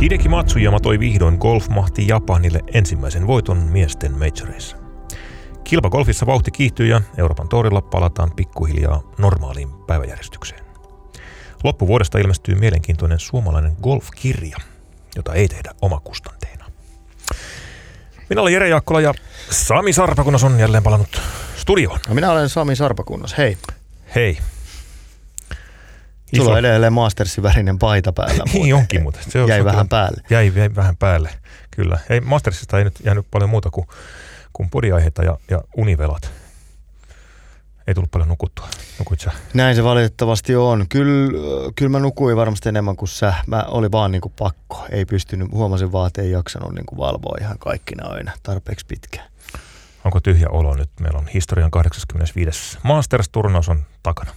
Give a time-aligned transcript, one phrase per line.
[0.00, 4.76] Hideki Matsuyama toi vihdoin golfmahti Japanille ensimmäisen voiton miesten majoreissa.
[5.64, 10.64] Kilpagolfissa vauhti kiihtyy ja Euroopan torilla palataan pikkuhiljaa normaaliin päiväjärjestykseen.
[11.64, 14.56] Loppuvuodesta ilmestyy mielenkiintoinen suomalainen golfkirja,
[15.16, 16.64] jota ei tehdä omakustanteena.
[18.28, 19.14] Minä olen Jere Jaakkola ja
[19.50, 21.20] Sami Sarpakunnas on jälleen palannut
[21.56, 21.98] studioon.
[22.08, 23.56] No minä olen Sami Sarpakunnas, hei.
[24.14, 24.38] Hei.
[26.36, 28.44] Sulla on edelleen Mastersin värinen paita päällä.
[28.52, 30.22] niin onkin, mutta se jäi vähän kyllä, päälle.
[30.30, 31.30] Jäi, jäi vähän päälle,
[31.70, 31.98] kyllä.
[32.10, 33.86] Ei, Mastersista ei nyt jäänyt paljon muuta kuin,
[34.52, 36.30] kuin podiaiheita ja, ja univelat.
[37.86, 38.68] Ei tullut paljon nukuttua.
[38.98, 39.30] Nukuit sä?
[39.54, 40.86] Näin se valitettavasti on.
[40.88, 41.38] Kyllä,
[41.76, 43.34] kyllä mä nukuin varmasti enemmän kuin sä.
[43.46, 44.86] Mä oli vaan niin kuin pakko.
[44.90, 49.30] Ei pystynyt, huomasin vaan, että ei jaksanut niin kuin valvoa ihan kaikkina öinä tarpeeksi pitkään.
[50.04, 50.90] Onko tyhjä olo nyt?
[51.00, 52.78] Meillä on historian 85.
[52.82, 54.32] Masters-turnaus on takana.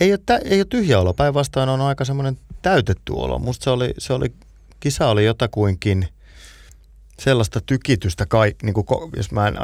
[0.00, 3.38] Ei ole, tä, ei ole tyhjä olo, päinvastoin on aika semmoinen täytetty olo.
[3.38, 4.32] Musta se oli, se oli,
[4.80, 6.08] kisa oli jotakuinkin
[7.18, 9.56] sellaista tykitystä, kaik, niin kuin, jos mä en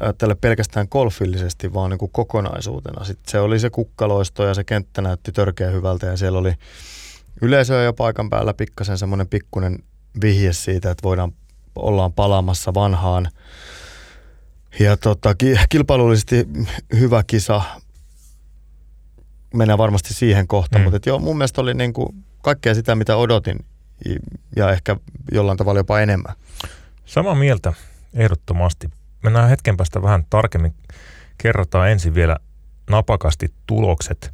[0.00, 3.04] ajattele pelkästään golfillisesti, vaan niin kuin kokonaisuutena.
[3.04, 6.52] Sitten se oli se kukkaloisto ja se kenttä näytti törkeä hyvältä ja siellä oli
[7.42, 9.78] yleisöä jo paikan päällä pikkasen semmoinen pikkuinen
[10.20, 11.32] vihje siitä, että voidaan,
[11.76, 13.28] ollaan palaamassa vanhaan.
[14.80, 15.34] Ja tota,
[15.68, 16.48] kilpailullisesti
[16.98, 17.62] hyvä kisa,
[19.54, 20.90] mennään varmasti siihen kohtaan, mm.
[20.92, 23.64] mutta joo, mun mielestä oli niin kuin kaikkea sitä, mitä odotin
[24.56, 24.96] ja ehkä
[25.32, 26.34] jollain tavalla jopa enemmän.
[27.04, 27.72] Samaa mieltä,
[28.14, 28.90] ehdottomasti.
[29.22, 30.74] Mennään hetken päästä vähän tarkemmin.
[31.38, 32.36] Kerrotaan ensin vielä
[32.90, 34.32] napakasti tulokset.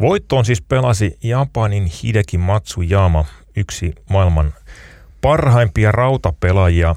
[0.00, 3.24] Voittoon siis pelasi Japanin Hideki Matsuyama,
[3.56, 4.54] yksi maailman
[5.20, 6.96] parhaimpia rautapelaajia.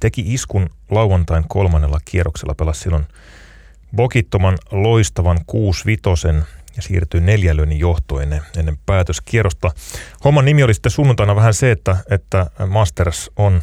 [0.00, 3.06] Teki iskun lauantain kolmannella kierroksella, pelasi silloin
[3.96, 5.84] bokittoman loistavan 6
[6.76, 9.70] ja siirtyi neljälöinnin johtoon ennen, ennen päätöskierrosta.
[10.24, 13.62] Homman nimi oli sitten sunnuntaina vähän se, että, että Masters on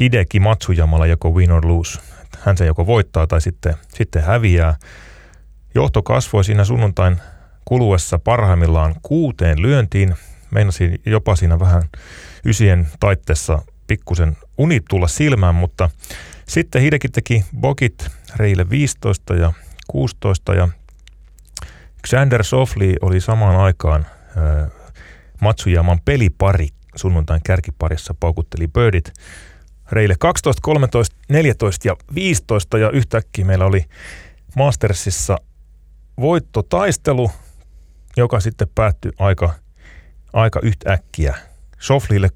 [0.00, 2.00] Hideki Matsujamalla joko win or lose.
[2.40, 4.76] Hän se joko voittaa tai sitten, sitten häviää.
[5.74, 7.16] Johto kasvoi siinä sunnuntain
[7.64, 10.14] kuluessa parhaimmillaan kuuteen lyöntiin.
[10.50, 11.82] Meinasi jopa siinä vähän
[12.44, 15.90] ysien taitteessa pikkusen unit tulla silmään, mutta
[16.48, 19.52] sitten Hideki teki bokit reille 15 ja
[19.88, 20.68] 16 ja
[22.08, 24.70] Xander Sofli oli samaan aikaan äh,
[25.40, 29.12] Matsujaman pelipari sunnuntain kärkiparissa paukutteli birdit
[29.92, 33.84] reille 12, 13, 14 ja 15 ja yhtäkkiä meillä oli
[34.56, 35.36] Mastersissa
[36.20, 37.30] voittotaistelu,
[38.16, 39.54] joka sitten päättyi aika,
[40.32, 41.34] aika yhtäkkiä.
[41.78, 42.30] Soflille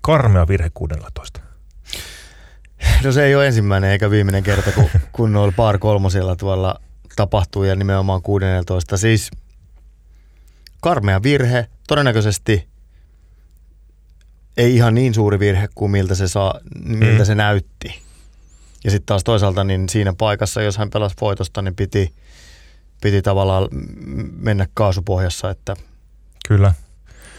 [0.00, 1.40] karmea virhe 16.
[3.04, 6.80] No se ei ole ensimmäinen eikä viimeinen kerta, kun, kun noilla par kolmosilla tuolla
[7.16, 8.96] tapahtuu ja nimenomaan 16.
[8.96, 9.30] Siis
[10.80, 12.68] karmea virhe, todennäköisesti
[14.56, 17.24] ei ihan niin suuri virhe kuin miltä se, saa, miltä mm.
[17.24, 18.02] se näytti.
[18.84, 22.14] Ja sitten taas toisaalta niin siinä paikassa, jos hän pelasi voitosta, niin piti,
[23.02, 23.68] piti tavallaan
[24.36, 25.76] mennä kaasupohjassa, että
[26.48, 26.74] Kyllä.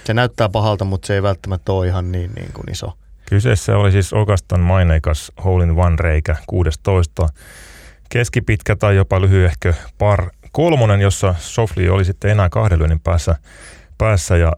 [0.03, 2.97] Se näyttää pahalta, mutta se ei välttämättä ole ihan niin, niin kuin iso.
[3.25, 7.29] Kyseessä oli siis Okaston maineikas Hole in One reikä 16.
[8.09, 13.35] Keskipitkä tai jopa lyhyehkö par kolmonen, jossa Sofli oli sitten enää kahden päässä,
[13.97, 14.53] päässä ja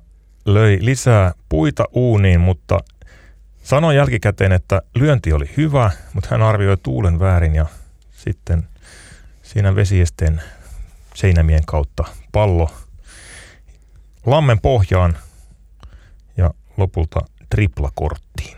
[0.45, 2.79] löi lisää puita uuniin, mutta
[3.63, 7.65] sanoi jälkikäteen, että lyönti oli hyvä, mutta hän arvioi tuulen väärin ja
[8.11, 8.63] sitten
[9.43, 10.41] siinä vesiesteen
[11.15, 12.69] seinämien kautta pallo
[14.25, 15.32] lammen pohjaan ja
[16.77, 17.19] lopulta
[17.49, 18.57] triplakorttiin.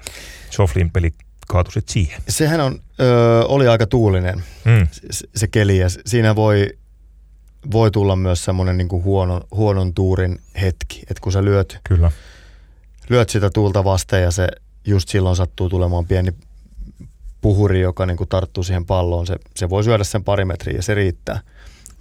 [0.50, 1.14] Soflin peli
[1.48, 2.22] kaatui sitten siihen.
[2.30, 4.88] Sehän on, ö, oli aika tuulinen mm.
[4.92, 6.70] se, se keli ja siinä voi,
[7.72, 12.12] voi tulla myös semmoinen niin huonon, huonon tuurin hetki, että kun sä lyöt, Kyllä.
[13.10, 14.48] lyöt sitä tuulta vasten ja se
[14.86, 16.32] just silloin sattuu tulemaan pieni
[17.42, 20.84] puhuri, joka niin kuin tarttuu siihen palloon, se, se voi syödä sen pari metriä ja
[20.84, 21.40] se riittää.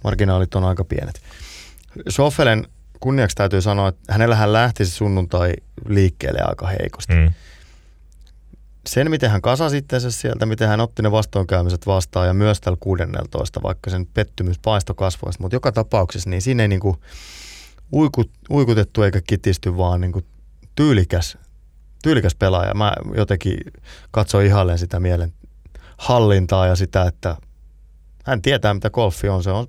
[0.03, 1.21] Marginaalit on aika pienet.
[2.09, 2.67] Soffelen
[2.99, 5.53] kunniaksi täytyy sanoa, että hänellähän lähti se sunnuntai
[5.87, 7.13] liikkeelle aika heikosti.
[7.13, 7.33] Mm.
[8.87, 12.77] Sen, miten hän kasasi itsensä sieltä, miten hän otti ne vastoinkäymiset vastaan ja myös tällä
[12.79, 16.97] 16, vaikka sen pettymys paisto kasvoista, mutta joka tapauksessa niin siinä ei niinku
[17.93, 20.21] uikut, uikutettu eikä kitisty, vaan niinku
[20.75, 21.37] tyylikäs,
[22.03, 22.73] tyylikäs pelaaja.
[22.73, 23.57] Mä jotenkin
[24.11, 25.33] katsoin ihalleen sitä mielen
[25.97, 27.35] hallintaa ja sitä, että
[28.25, 29.43] hän tietää, mitä golfi on.
[29.43, 29.67] Se on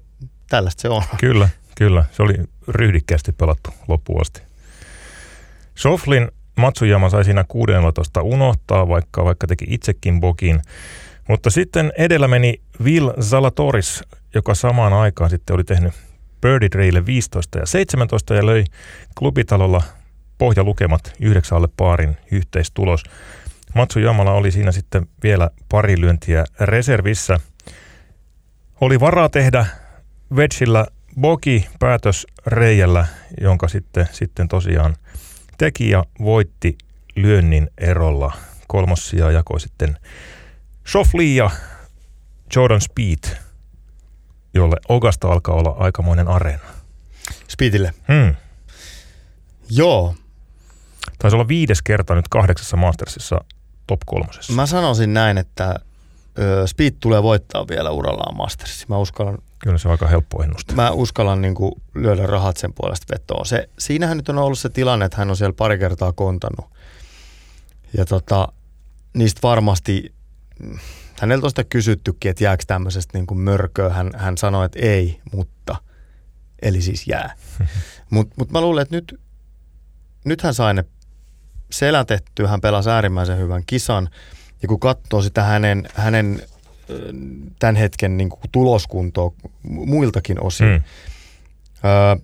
[0.50, 1.02] tällaista se on.
[1.20, 2.34] Kyllä, Kyllä, se oli
[2.69, 4.43] ryhdikkäästi pelattu loppuun asti.
[5.75, 10.61] Soflin Matsujama sai siinä 16 unohtaa, vaikka, vaikka teki itsekin bokin.
[11.28, 15.94] Mutta sitten edellä meni Will Zalatoris, joka samaan aikaan sitten oli tehnyt
[16.40, 18.64] Birdie Reille 15 ja 17 ja löi
[19.19, 19.82] klubitalolla
[20.38, 23.02] pohjalukemat yhdeksän paarin yhteistulos.
[23.75, 27.40] Matsu Jamala oli siinä sitten vielä pari lyöntiä reservissä.
[28.81, 29.67] Oli varaa tehdä
[30.37, 30.87] Vedgillä
[31.20, 33.06] bogi päätös reijällä,
[33.40, 34.96] jonka sitten, sitten tosiaan
[35.58, 36.78] teki ja voitti
[37.16, 38.32] lyönnin erolla.
[38.68, 39.98] Kolmossia jakoi sitten
[40.86, 41.50] Shoffley ja
[42.56, 43.36] Jordan Speed,
[44.54, 46.64] jolle Ogasta alkaa olla aikamoinen areena.
[47.48, 47.94] Speedille.
[48.12, 48.34] Hmm.
[49.70, 50.14] Joo.
[51.18, 53.44] Taisi olla viides kerta nyt kahdeksassa Mastersissa
[53.86, 54.52] top kolmosessa.
[54.52, 55.80] Mä sanoisin näin, että
[56.66, 58.86] Speed tulee voittaa vielä urallaan Mastersissa.
[58.88, 60.75] Mä uskallan, Kyllä se on aika helppo ennuste.
[60.75, 63.47] mä uskallan niin kuin lyödä rahat sen puolesta vetoon.
[63.47, 66.70] Se, siinähän nyt on ollut se tilanne, että hän on siellä pari kertaa kontannut.
[67.97, 68.49] Ja tota,
[69.14, 70.14] niistä varmasti,
[71.20, 73.88] häneltä on sitä kysyttykin, että jääkö tämmöisestä niin kuin mörköä.
[73.88, 75.76] Hän, hän sanoi, että ei, mutta,
[76.62, 77.35] eli siis jää.
[78.11, 79.20] Mutta mut mä luulen, että nyt,
[80.25, 80.85] nyt hän sai ne
[81.70, 84.09] selätettyä, hän pelasi äärimmäisen hyvän kisan.
[84.62, 86.43] Ja kun katsoo sitä hänen, hänen
[87.59, 90.83] tämän hetken niin kuin tuloskuntoa muiltakin osin, mm.
[91.85, 92.17] öö,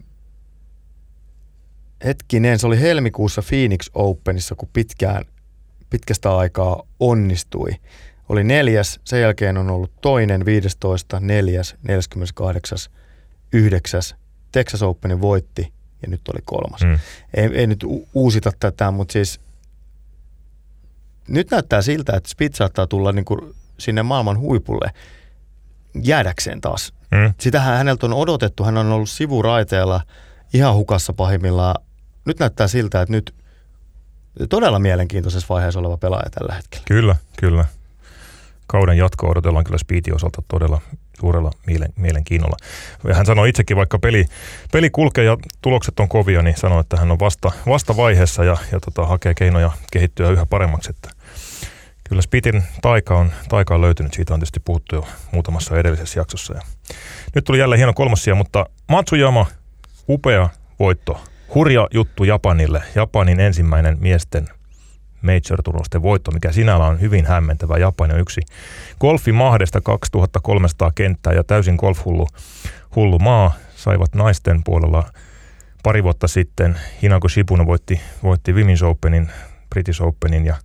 [2.05, 5.25] hetkinen, se oli helmikuussa Phoenix Openissa, kun pitkään,
[5.91, 7.71] pitkästä aikaa onnistui.
[8.29, 12.79] Oli neljäs, sen jälkeen on ollut toinen, 15, neljäs, 48,
[13.53, 14.15] yhdeksäs.
[14.53, 15.73] Texas Openin voitti
[16.03, 16.81] ja nyt oli kolmas.
[16.81, 16.99] Hmm.
[17.35, 19.41] Ei, ei nyt uusita tätä, mutta siis
[21.29, 24.91] nyt näyttää siltä, että Speed saattaa tulla niin kuin sinne maailman huipulle
[26.03, 26.93] jäädäkseen taas.
[27.17, 27.35] Hmm.
[27.41, 30.01] Sitähän häneltä on odotettu, hän on ollut sivuraiteella
[30.55, 31.75] ihan hukassa pahimmillaan.
[32.25, 33.35] Nyt näyttää siltä, että nyt
[34.49, 36.85] todella mielenkiintoisessa vaiheessa oleva pelaaja tällä hetkellä.
[36.89, 37.65] Kyllä, kyllä.
[38.67, 40.81] Kauden jatko odotellaan kyllä Speedin osalta todella
[41.21, 42.57] suurella mielen, mielenkiinnolla.
[43.13, 44.27] Hän sanoi itsekin, vaikka peli,
[44.73, 48.57] peli kulkee ja tulokset on kovia, niin sanoi, että hän on vasta, vasta vaiheessa ja,
[48.73, 50.91] ja tota, hakee keinoja kehittyä yhä paremmaksi.
[50.91, 51.11] Että
[52.09, 56.55] kyllä Speedin taika on, taika on löytynyt, siitä on tietysti puhuttu jo muutamassa edellisessä jaksossa.
[56.55, 56.61] Ja
[57.35, 59.47] nyt tuli jälleen hieno kolmosia, mutta Matsuyama,
[60.09, 61.21] upea voitto.
[61.55, 62.83] Hurja juttu Japanille.
[62.95, 64.49] Japanin ensimmäinen miesten
[65.23, 67.79] Major-turnasten voitto, mikä sinällä on hyvin hämmentävä.
[67.79, 68.41] Japani on yksi
[69.01, 72.27] golfimahdesta 2300 kenttää ja täysin golfhullu
[72.97, 73.55] hullu maa.
[73.77, 75.11] Saivat naisten puolella
[75.83, 76.81] pari vuotta sitten.
[77.03, 79.31] Hinako Shibuno voitti, voitti Women's Openin,
[79.71, 80.57] British Openin ja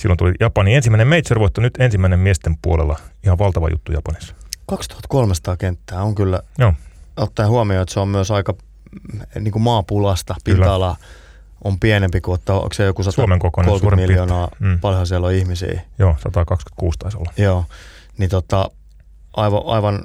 [0.00, 2.96] silloin tuli Japanin ensimmäinen Major-voitto, nyt ensimmäinen miesten puolella.
[3.24, 4.34] Ihan valtava juttu Japanissa.
[4.66, 6.72] 2300 kenttää on kyllä, Joo,
[7.16, 10.96] ottaen huomioon, että se on myös aika mm, niin kuin maapulasta, pinta-ala
[11.64, 14.28] on pienempi kuin, että onko se joku Suomen kokoinen 130 suurin piirtein.
[14.28, 14.80] miljoonaa, mm.
[14.80, 15.80] paljon siellä on ihmisiä.
[15.98, 17.32] joo 126 taisi olla.
[17.36, 17.64] Joo,
[18.18, 18.70] niin tota,
[19.32, 20.04] aivan, aivan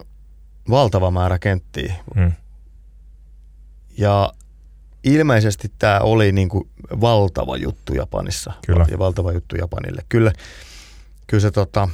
[0.69, 1.93] valtava määrä kenttiä.
[2.15, 2.31] Mm.
[3.97, 4.33] Ja
[5.05, 6.69] ilmeisesti tämä oli niin kuin
[7.01, 8.53] valtava juttu Japanissa.
[8.65, 8.85] Kyllä.
[8.91, 10.01] Ja valtava juttu Japanille.
[10.09, 10.33] Kyllä,
[11.27, 11.89] kyllä se tota,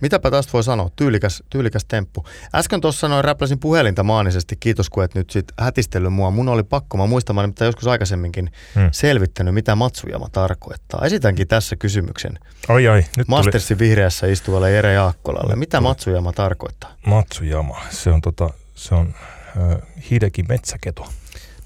[0.00, 2.24] mitäpä tästä voi sanoa, tyylikäs, tyylikäs temppu.
[2.54, 6.30] Äsken tuossa sanoin, räpläsin puhelinta maanisesti, kiitos kun et nyt sit hätistellyt mua.
[6.30, 8.88] Mun oli pakko, mä muistan, että joskus aikaisemminkin Mm.
[8.92, 11.04] selvittänyt, mitä Matsujama tarkoittaa.
[11.06, 12.38] Esitänkin tässä kysymyksen
[12.68, 15.56] Ai ai, nyt tuli Mastersin vihreässä istuvalle Jere Jaakkolalle.
[15.56, 16.94] Mitä Matsujama tarkoittaa?
[17.06, 17.80] Matsujama.
[17.90, 19.14] Se on, tota, se on
[19.72, 19.78] äh,
[20.10, 21.06] Hideki metsäketo.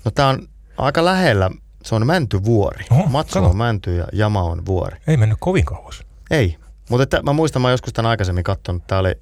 [0.04, 0.48] No tää on
[0.78, 1.50] aika lähellä,
[1.82, 2.84] se on Mäntyvuori.
[2.90, 4.98] Oho, Matsu on Mänty ja Jama on vuori.
[5.06, 6.02] Ei mennyt kovin kauas.
[6.30, 6.56] Ei,
[6.90, 9.14] mutta että, mä muistan, mä joskus tämän aikaisemmin katsonut, tää oli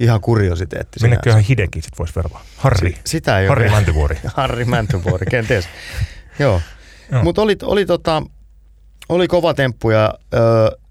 [0.00, 1.00] ihan kuriositeetti.
[1.02, 2.38] Minneköhän Hideki sit voisi verrata?
[2.56, 2.90] Harri.
[2.92, 3.72] Si- sitä ei Harri ole.
[3.72, 4.18] Mäntyvuori.
[4.36, 5.68] Harri Mäntyvuori, kenties.
[6.38, 6.60] Joo.
[7.12, 7.22] Joo.
[7.24, 8.22] Mutta oli, oli, tota,
[9.08, 10.38] oli kova temppu ja ö,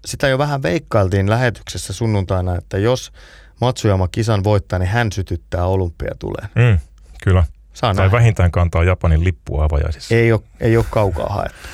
[0.04, 3.12] sitä jo vähän veikkailtiin lähetyksessä sunnuntaina, että jos
[3.60, 6.48] Matsujama kisan voittaa, niin hän sytyttää olympiatuleen.
[6.54, 6.78] Mm,
[7.24, 7.44] kyllä.
[7.80, 8.16] Saa Tai nähdä.
[8.16, 10.14] vähintään kantaa Japanin lippua avajaisissa.
[10.14, 11.68] Ei ole, ei ole kaukaa haettu.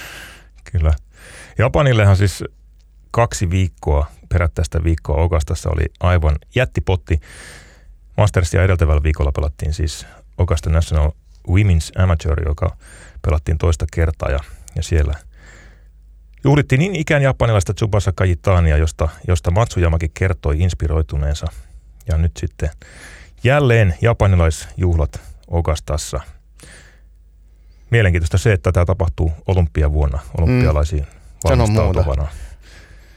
[0.72, 0.92] Kyllä.
[1.58, 2.44] Japanillehan siis
[3.10, 7.20] kaksi viikkoa, perättäistä viikkoa Ogastassa oli aivan jättipotti.
[8.16, 10.06] Mastersia edeltävällä viikolla pelattiin siis
[10.38, 11.10] Augusta National
[11.48, 12.76] Women's Amateur, joka
[13.22, 14.38] pelattiin toista kertaa ja,
[14.75, 15.14] ja siellä
[16.44, 21.46] juhlittiin niin ikään japanilaista Tsubasa Kajitania, josta, josta Matsuyamakin kertoi inspiroituneensa.
[22.08, 22.70] Ja nyt sitten
[23.44, 26.20] jälleen japanilaisjuhlat Ogastassa.
[27.90, 31.48] Mielenkiintoista se, että tämä tapahtuu olympiavuonna olympialaisiin Mm.
[31.48, 31.82] Sano muuta.
[31.82, 32.28] valmistautuvana.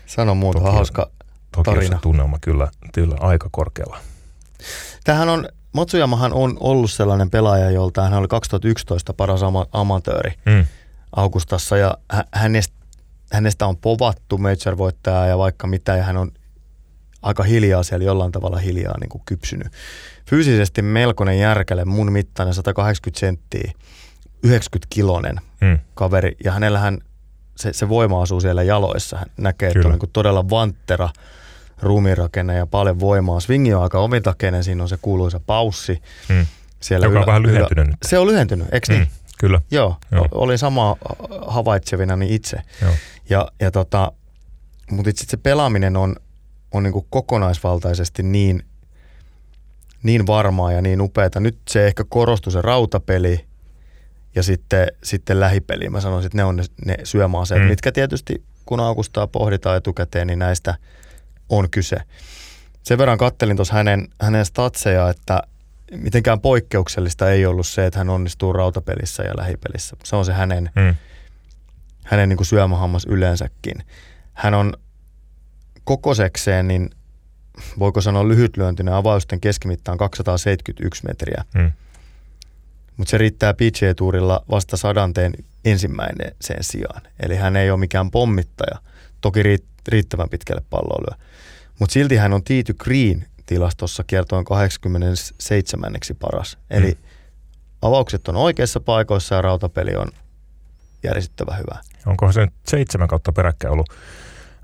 [0.05, 1.09] Sano muuta, Toki- hauska.
[1.51, 1.99] Tokiossa Tarina.
[2.01, 3.97] tunnelma kyllä, kyllä aika korkealla.
[5.03, 10.65] Tämähän on, Matsujamahan on ollut sellainen pelaaja, jolta hän oli 2011 paras ama- amatööri Mm.
[11.15, 12.73] Augustassa ja hä- hänestä,
[13.33, 16.31] hänestä on povattu major-voittajaa ja vaikka mitä ja hän on
[17.21, 19.67] aika hiljaa siellä jollain tavalla hiljaa niin kuin kypsynyt.
[20.29, 23.71] Fyysisesti melkoinen järkele, mun mittainen 180 senttiä,
[24.47, 25.79] 90-kilonen Mm.
[25.95, 26.97] kaveri ja hänellähän
[27.57, 29.17] se, se voima asuu siellä jaloissa.
[29.17, 29.87] Hän näkee, että Kyllä.
[29.87, 31.09] on niin kuin todella vanttera
[31.81, 33.39] ruumiinrakenne ja paljon voimaa.
[33.39, 36.01] Swingi on aika omintakeinen, siinä on se kuuluisa paussi.
[36.29, 36.45] Mm.
[36.79, 37.95] Siellä Joka on vähän lyhentynyt nyt.
[38.07, 39.01] Se on lyhentynyt, eikö niin?
[39.01, 39.07] Mm.
[39.39, 39.61] Kyllä.
[39.71, 40.27] Joo, Joo.
[40.31, 40.95] Olin sama
[41.47, 42.57] havaitsevina niin itse.
[42.81, 42.91] Joo.
[43.29, 44.11] Ja, ja tota,
[44.91, 46.15] mutta sitten se pelaaminen on,
[46.71, 48.63] on niin kokonaisvaltaisesti niin,
[50.03, 51.39] niin varmaa ja niin upeata.
[51.39, 53.45] Nyt se ehkä korostui se rautapeli
[54.35, 55.89] ja sitten, sitten lähipeli.
[55.89, 57.65] Mä sanoisin, että ne on ne, ne syömäaseet, Mm.
[57.65, 57.69] mm.
[57.69, 60.75] mitkä tietysti kun Augustaa pohditaan etukäteen, niin näistä
[61.49, 61.97] on kyse.
[62.83, 65.41] Sen verran kattelin tuossa hänen, hänen statseja, että
[65.91, 69.95] mitenkään poikkeuksellista ei ollut se, että hän onnistuu rautapelissä ja lähipelissä.
[70.03, 70.95] Se on se hänen, Mm.
[72.05, 73.75] hänen niin kuin syömähammas yleensäkin.
[74.33, 74.73] Hän on
[75.83, 76.89] kokosekseen, niin
[77.79, 81.71] voiko sanoa lyhytlyöntinen avausten keskimitta on 271 metriä, Mm.
[82.97, 85.33] mutta se riittää PGA-tuurilla vasta sadanteen
[85.65, 87.01] ensimmäinen sen sijaan.
[87.19, 88.77] Eli hän ei ole mikään pommittaja,
[89.21, 91.25] toki riitt- riittävän pitkälle palloiluja.
[91.79, 95.91] Mutta silti hän on T to Green tilastossa kiertoon 87.
[96.19, 96.57] paras.
[96.69, 96.97] Eli Mm.
[97.81, 100.07] avaukset on oikeissa paikoissa ja rautapeli on
[101.03, 101.79] järisyttävän hyvä.
[102.05, 103.89] Onkohan se nyt seitsemän kautta peräkkäin ollut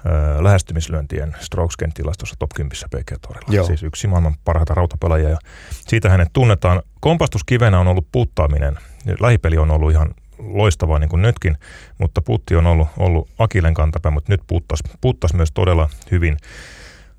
[0.05, 3.55] ö, lähestymislyöntien strokesgen tilastossa top 10 PG-torilla.
[3.55, 3.65] Joo.
[3.65, 5.37] Siis yksi maailman parhaita rautapelaajia ja
[5.71, 6.81] siitä hänet tunnetaan.
[6.99, 8.77] Kompastuskivenä on ollut puttaaminen.
[9.19, 11.57] Lähipeli on ollut ihan loistavaa niin kuin nytkin,
[11.97, 16.37] mutta putti on ollut, ollut Akilen kantapää, mutta nyt puttas, puttas myös todella hyvin.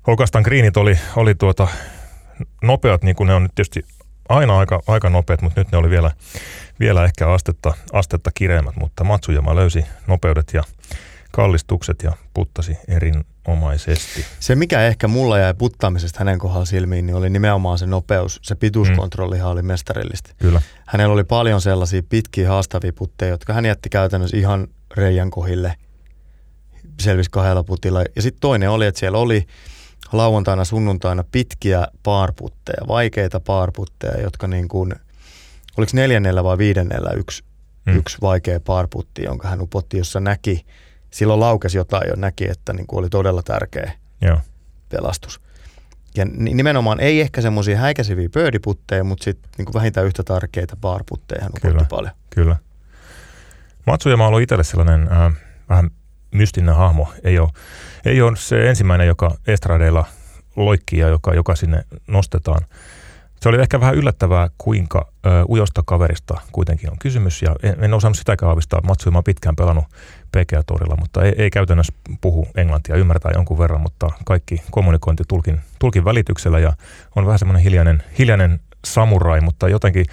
[0.07, 1.67] Oikeastaan greenit oli, oli tuota
[2.63, 3.85] nopeat, niin kuin ne on nyt tietysti
[4.29, 6.11] aina aika, aika nopeat, mutta nyt ne oli vielä,
[6.79, 10.63] vielä ehkä astetta, astetta kireemmät, mutta Matsujama löysi nopeudet ja
[11.37, 14.25] kallistukset ja puttasi erinomaisesti.
[14.39, 18.39] Se, mikä ehkä mulla jäi puttaamisesta hänen kohdalla silmiin, niin oli nimenomaan se nopeus.
[18.43, 20.29] Se pituuskontrollihan oli mestarillista.
[20.37, 20.61] Kyllä.
[20.87, 25.75] Hänellä oli paljon sellaisia pitkiä haastavia putteja, jotka hän jätti käytännössä ihan reijän kohille.
[26.99, 28.03] Selvisi kahdella putilla.
[28.15, 29.47] Ja sitten toinen oli, että siellä oli
[30.11, 34.95] lauantaina, sunnuntaina pitkiä paarputteja, vaikeita paarputteja, jotka niin kuin,
[35.77, 37.43] oliko neljännellä vai viidennellä yksi,
[37.85, 37.93] Mm.
[37.93, 37.99] mm.
[37.99, 40.65] yksi vaikea paarputti, jonka hän upotti, jossa näki,
[41.17, 44.37] silloin laukesi jotain jo näki, että niin kuin oli todella tärkeä Joo.
[44.89, 45.41] pelastus.
[46.15, 51.41] Ja ni- nimenomaan ei ehkä semmoisia häikäiseviä pöydiputteja, mutta sitten niin vähintään yhtä tärkeitä baarputteja
[51.41, 51.85] hän Kyllä.
[51.89, 52.13] paljon.
[52.29, 52.55] Kyllä.
[53.87, 55.33] Matsujama on ollut itselle sellainen äh,
[55.69, 55.89] vähän
[56.31, 57.13] mystinen hahmo.
[57.23, 57.49] Ei ole,
[58.05, 60.05] ei ole se ensimmäinen, joka estradeilla
[60.55, 62.61] loikkii ja joka, joka sinne nostetaan.
[63.41, 67.41] Se oli ehkä vähän yllättävää, kuinka ö, ujosta kaverista kuitenkin on kysymys.
[67.41, 68.81] Ja en, en osannut sitäkään aavistaa.
[68.81, 69.85] Matsujama on pitkään pelannut
[70.31, 76.05] PGA-torilla, mutta ei, ei käytännössä puhu englantia, ymmärtää jonkun verran, mutta kaikki kommunikointi tulkin, tulkin
[76.05, 76.73] välityksellä ja
[77.15, 80.05] on vähän semmoinen hiljainen, hiljainen samurai, mutta jotenkin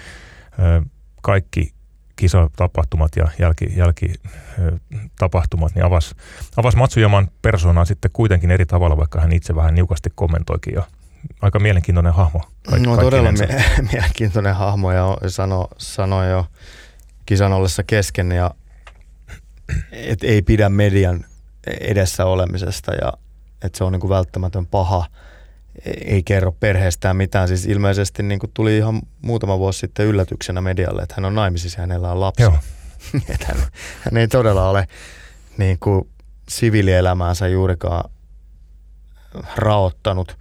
[0.59, 0.81] ö,
[1.21, 1.73] kaikki
[2.15, 4.13] kisatapahtumat ja jälki, jälki
[4.59, 4.77] ö,
[5.19, 6.15] tapahtumat niin avasi
[6.57, 10.83] avas Matsujaman persoonaa sitten kuitenkin eri tavalla, vaikka hän itse vähän niukasti kommentoikin ja
[11.41, 12.41] aika mielenkiintoinen hahmo.
[12.69, 16.45] Kaik- no todella mie- mielenkiintoinen hahmo ja sano, sanoi jo
[17.25, 18.51] kisan ollessa kesken, ja,
[19.91, 21.25] et ei pidä median
[21.79, 23.13] edessä olemisesta ja
[23.63, 25.05] että se on niinku välttämätön paha.
[25.85, 27.47] E- Ei kerro perheestään mitään.
[27.47, 31.81] Siis ilmeisesti niinku tuli ihan muutama vuosi sitten yllätyksenä medialle, että hän on naimisissa ja
[31.81, 32.41] hänellä on lapsi.
[32.41, 32.57] Joo,
[33.47, 33.57] hän,
[34.01, 34.87] hän ei todella ole
[35.57, 36.09] niin kuin
[36.49, 38.11] siviilielämäänsä juurikaan
[39.55, 40.37] raottanut.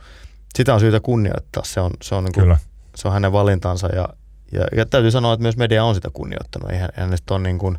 [0.57, 1.65] Sitä on syytä kunnioittaa.
[1.65, 2.59] Se on, se on, niin kuin, kyllä.
[2.97, 4.09] se on hänen valintansa ja,
[4.53, 6.71] ja, ja täytyy sanoa, että myös media on sitä kunnioittanut.
[6.71, 7.79] Ei hän- hänestä on niin kuin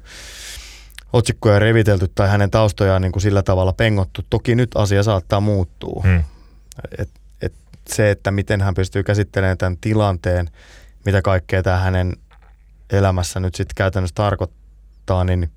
[1.14, 4.22] otsikkoja revitelty tai hänen taustojaan niin kuin sillä tavalla pengottu.
[4.30, 6.02] Toki nyt asia saattaa muuttua.
[6.06, 6.24] Mm.
[6.98, 7.10] Et,
[7.42, 7.54] et
[7.90, 10.50] se, että miten hän pystyy käsittelemään tämän tilanteen,
[11.06, 12.14] mitä kaikkea tämä hänen
[12.90, 15.52] elämässä nyt sitten käytännössä tarkoittaa, niin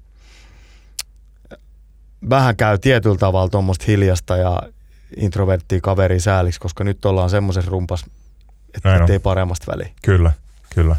[2.31, 4.63] vähän käy tietyllä tavalla tuommoista hiljasta ja
[5.17, 8.05] introverttia kaveri sääliksi, koska nyt ollaan semmoisessa rumpas,
[8.75, 9.89] että Näin ei paremmasta väliä.
[10.03, 10.33] Kyllä,
[10.75, 10.97] kyllä.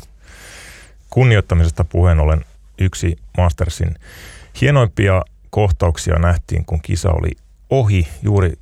[1.09, 2.45] Kunnioittamisesta puheen ollen
[2.77, 3.95] yksi Mastersin
[4.61, 7.31] hienoimpia kohtauksia nähtiin, kun kisa oli
[7.69, 8.53] ohi juuri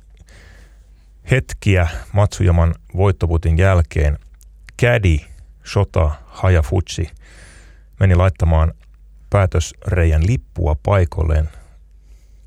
[1.30, 4.18] hetkiä Matsujaman voittoputin jälkeen.
[4.76, 5.18] Kädi
[5.72, 7.10] Shota Hayafuchi
[8.00, 8.72] meni laittamaan
[9.30, 11.48] päätösreijän lippua paikoilleen,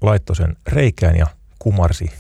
[0.01, 1.27] laittoi sen reikään ja
[1.59, 2.11] kumarsi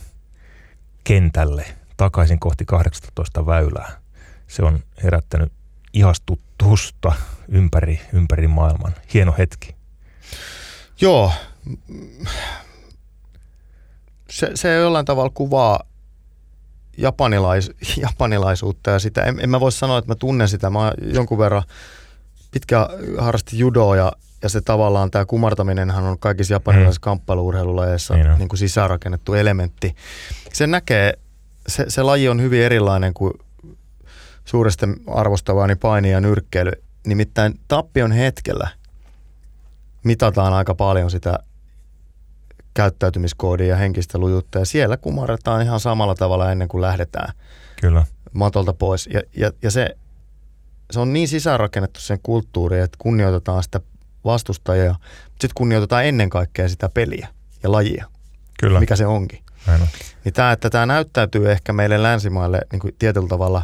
[1.03, 1.65] kentälle
[1.97, 4.01] takaisin kohti 18 väylää.
[4.47, 5.51] Se on herättänyt
[5.93, 7.13] ihastutusta
[7.47, 8.95] ympäri, ympäri maailman.
[9.13, 9.75] Hieno hetki.
[11.01, 11.31] Joo,
[14.29, 15.83] se, se jollain tavalla kuvaa
[16.97, 20.69] japanilais, japanilaisuutta ja sitä, en, en mä voi sanoa, että mä tunnen sitä.
[20.69, 21.63] Mä jonkun verran
[22.51, 24.11] pitkä harrasti judoa ja
[24.43, 27.03] ja se tavallaan tämä kumartaminenhan on kaikissa japanilaisissa mm.
[27.03, 29.95] kamppailuurheilulajeissa Niin niin kuin sisäänrakennettu elementti.
[30.53, 31.13] Se näkee,
[31.67, 33.33] se, se laji on hyvin erilainen kuin
[34.45, 36.71] suuresti arvostavaani paini ja nyrkkeily.
[37.07, 38.69] Nimittäin tappion hetkellä
[40.03, 41.39] mitataan aika paljon sitä
[42.73, 47.33] käyttäytymiskoodia ja henkistä lujuutta ja siellä kumarretaan ihan samalla tavalla ennen kuin lähdetään
[47.81, 48.05] Kyllä.
[48.33, 49.09] matolta pois.
[49.13, 49.95] Ja, ja, ja se,
[50.91, 53.81] se on niin sisäänrakennettu sen kulttuuri, että kunnioitetaan sitä
[54.25, 57.27] vastustajaa, mutta sitten kunnioitetaan ennen kaikkea sitä peliä
[57.63, 58.05] ja lajia,
[58.59, 58.79] Kyllä.
[58.79, 59.39] mikä se onkin.
[59.67, 59.87] On.
[60.23, 63.63] Niin tämä, että tämä näyttäytyy ehkä meille länsimaille niin kuin tietyllä tavalla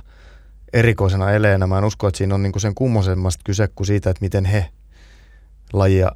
[0.73, 1.67] erikoisena eleenä.
[1.67, 4.45] Mä en usko, että siinä on niin kuin sen kummosemmasta kyse kuin siitä, että miten
[4.45, 4.69] he
[5.73, 6.11] lajia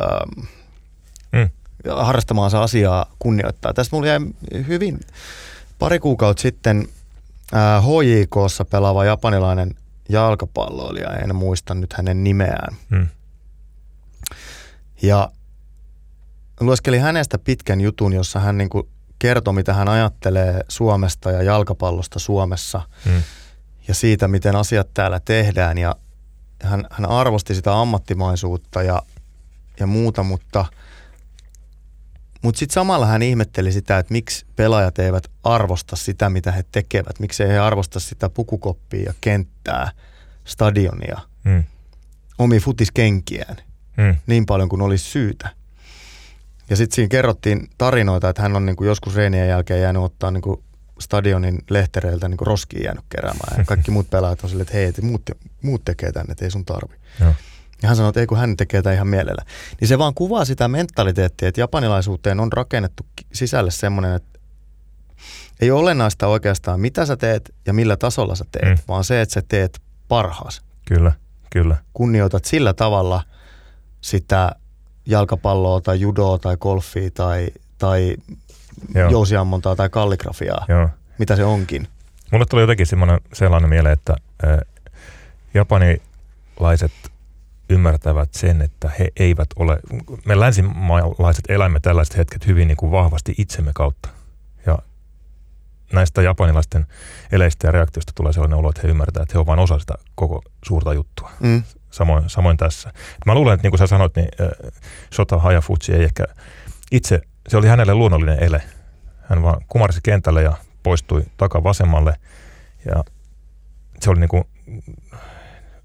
[0.00, 0.46] ähm,
[1.32, 1.48] Mm.
[1.96, 3.74] harrastamaansa asiaa kunnioittaa.
[3.74, 4.18] Tästä mulla jäi
[4.66, 5.00] hyvin
[5.78, 6.88] pari kuukautta sitten
[7.54, 9.74] äh, HJKssa pelaava japanilainen
[10.08, 12.76] jalkapalloilija, en muista nyt hänen nimeään.
[12.90, 13.08] Mm.
[15.02, 15.30] Ja
[16.60, 22.18] lueskelin hänestä pitkän jutun, jossa hän niin kuin kertoi, mitä hän ajattelee Suomesta ja jalkapallosta
[22.18, 23.22] Suomessa Mm.
[23.88, 25.78] ja siitä, miten asiat täällä tehdään.
[25.78, 25.96] Ja
[26.62, 29.02] hän, hän arvosti sitä ammattimaisuutta ja,
[29.80, 30.64] ja muuta, mutta,
[32.42, 37.20] mutta sitten samalla hän ihmetteli sitä, että miksi pelaajat eivät arvosta sitä, mitä he tekevät.
[37.20, 39.90] Miksi he arvosta sitä pukukoppia ja kenttää,
[40.44, 41.64] stadionia, Mm.
[42.38, 43.56] omi futiskenkiään
[43.96, 44.16] Mm.
[44.26, 45.48] niin paljon kuin olisi syytä.
[46.70, 50.62] Ja sitten siinä kerrottiin tarinoita, että hän on niinku joskus reenien jälkeen jäänyt ottaa niinku
[51.00, 53.58] stadionin lehtereiltä niinku roskia jäänyt keräämään.
[53.58, 55.22] Ja kaikki muut pelaajat on silleen, että hei, et muut,
[55.62, 56.94] muut tekee tänne, että ei sun tarvi.
[57.20, 57.34] Joo.
[57.82, 59.42] Ja hän sanoi, että ei kun hän tekee tämän ihan mielellä.
[59.80, 64.38] Niin se vaan kuvaa sitä mentaliteettia, että japanilaisuuteen on rakennettu sisälle semmoinen, että
[65.60, 68.84] ei ole olennaista oikeastaan mitä sä teet ja millä tasolla sä teet, mm.
[68.88, 71.12] vaan se, että sä teet parhaas Kyllä.
[71.50, 71.76] Kyllä.
[71.94, 73.22] kunnioitat sillä tavalla
[74.02, 74.56] sitä
[75.06, 78.16] jalkapalloa tai judoa tai golfia tai, tai
[78.94, 79.10] Joo.
[79.10, 80.88] jousiammontaa tai kalligrafiaa, Joo.
[81.18, 81.88] mitä se onkin.
[82.32, 84.62] Mulle tuli jotenkin semmoinen sellainen mieleen, että ää,
[85.54, 86.92] japanilaiset
[87.68, 89.80] ymmärtävät sen, että he eivät ole,
[90.24, 94.08] me länsimaalaiset elämme tällaiset hetket hyvin niin kuin vahvasti itsemme kautta.
[94.66, 94.78] Ja
[95.92, 96.86] näistä japanilaisten
[97.32, 99.94] eleistä ja reaktioista tulee sellainen olo, että he ymmärtävät, että he ovat vain osa sitä
[100.14, 101.30] koko suurta juttua.
[101.40, 101.62] Mm.
[101.92, 102.92] Samoin, samoin tässä.
[103.26, 104.72] Mä luulen, että niin kuin sä sanoit, niin äh,
[105.14, 106.24] Shota Hayafuchi ei ehkä
[106.90, 108.62] itse, se oli hänelle luonnollinen ele.
[109.22, 110.52] Hän vaan kumarsi kentälle ja
[110.82, 112.14] poistui takavasemmalle
[112.84, 113.04] ja
[114.00, 114.44] se oli niin kuin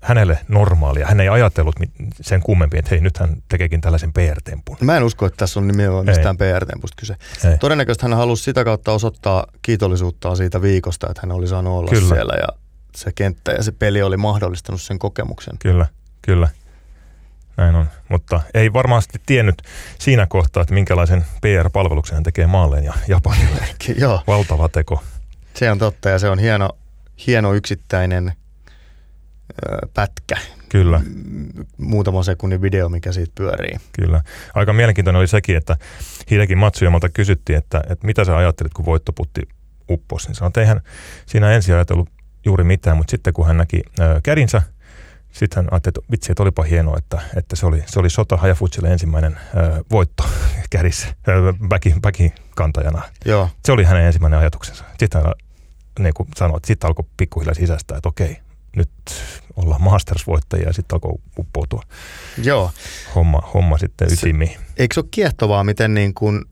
[0.01, 1.07] hänelle normaalia.
[1.07, 1.75] Hän ei ajatellut
[2.21, 4.77] sen kummempi, että hei, nyt hän tekeekin tällaisen PR-tempun.
[4.81, 6.15] Mä en usko, että tässä on nimenomaan Ei.
[6.15, 7.15] mistään PR-tempusta kyse.
[7.49, 7.57] Ei.
[7.57, 12.15] Todennäköisesti hän halusi sitä kautta osoittaa kiitollisuuttaan siitä viikosta, että hän oli saanut olla Kyllä.
[12.15, 12.47] siellä ja
[12.97, 15.57] se kenttä ja se peli oli mahdollistanut sen kokemuksen.
[15.59, 15.85] Kyllä,
[16.21, 16.47] kyllä.
[17.57, 17.89] Näin on.
[18.09, 19.61] Mutta ei varmasti tiennyt
[19.99, 23.61] siinä kohtaa, että minkälaisen PR-palveluksen hän tekee maalleen ja Japanille.
[23.97, 25.03] Joo, Valtava teko.
[25.53, 26.69] se on totta ja se on hieno,
[27.27, 28.33] hieno yksittäinen
[29.71, 30.35] ö, pätkä,
[30.69, 33.77] Kyllä, M- muutaman sekunnin video, mikä siitä pyörii.
[33.93, 34.21] kyllä.
[34.53, 35.77] Aika mielenkiintoinen oli sekin, että
[36.31, 39.41] Hideki Matsuyamalta kysyttiin, että, että mitä sä ajattelit, kun voittoputti
[39.89, 40.27] upposi.
[40.27, 40.81] Niin sanoi, että eihän
[41.25, 42.09] siinä ensin ajatellut
[42.47, 44.61] juuri mitään, mutta sitten kun hän näki ö, kädinsä,
[45.31, 48.37] sitten hän ajatteli, että vitsi, että olipa hienoa, että, että se oli, se oli Sota
[48.37, 50.23] Hayafuchille ensimmäinen ö, voitto
[50.69, 53.01] kädissä, ö, backi, backi kantajana.
[53.25, 54.83] Joo, Se oli hänen ensimmäinen ajatuksensa.
[54.99, 55.33] Sitten hän
[55.99, 58.37] niin kuin sanoi, että sitten alkoi pikkuhiljaa sisäistää, että okei,
[58.75, 58.89] nyt
[59.55, 61.83] ollaan Masters-voittajia ja sitten alkoi uppoutua
[62.43, 62.71] joo.
[63.15, 64.57] homma, homma sitten Se- ytimiin.
[64.77, 66.45] Eikö se ole kiehtovaa, miten, niin kuin,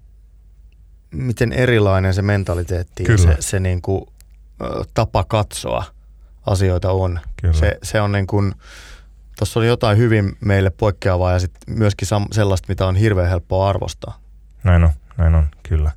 [1.12, 3.36] miten erilainen se mentaliteetti ja Kyllä.
[3.36, 4.06] se, se niin kuin,
[4.94, 5.84] tapa katsoa
[6.46, 7.20] asioita on.
[7.42, 7.54] Kyllä.
[7.54, 8.54] Se, se on niin kuin,
[9.38, 13.70] tuossa oli jotain hyvin meille poikkeavaa ja sitten myöskin sam- sellaista, mitä on hirveän helppoa
[13.70, 14.20] arvostaa.
[14.64, 15.92] Näin on, näin on, kyllä.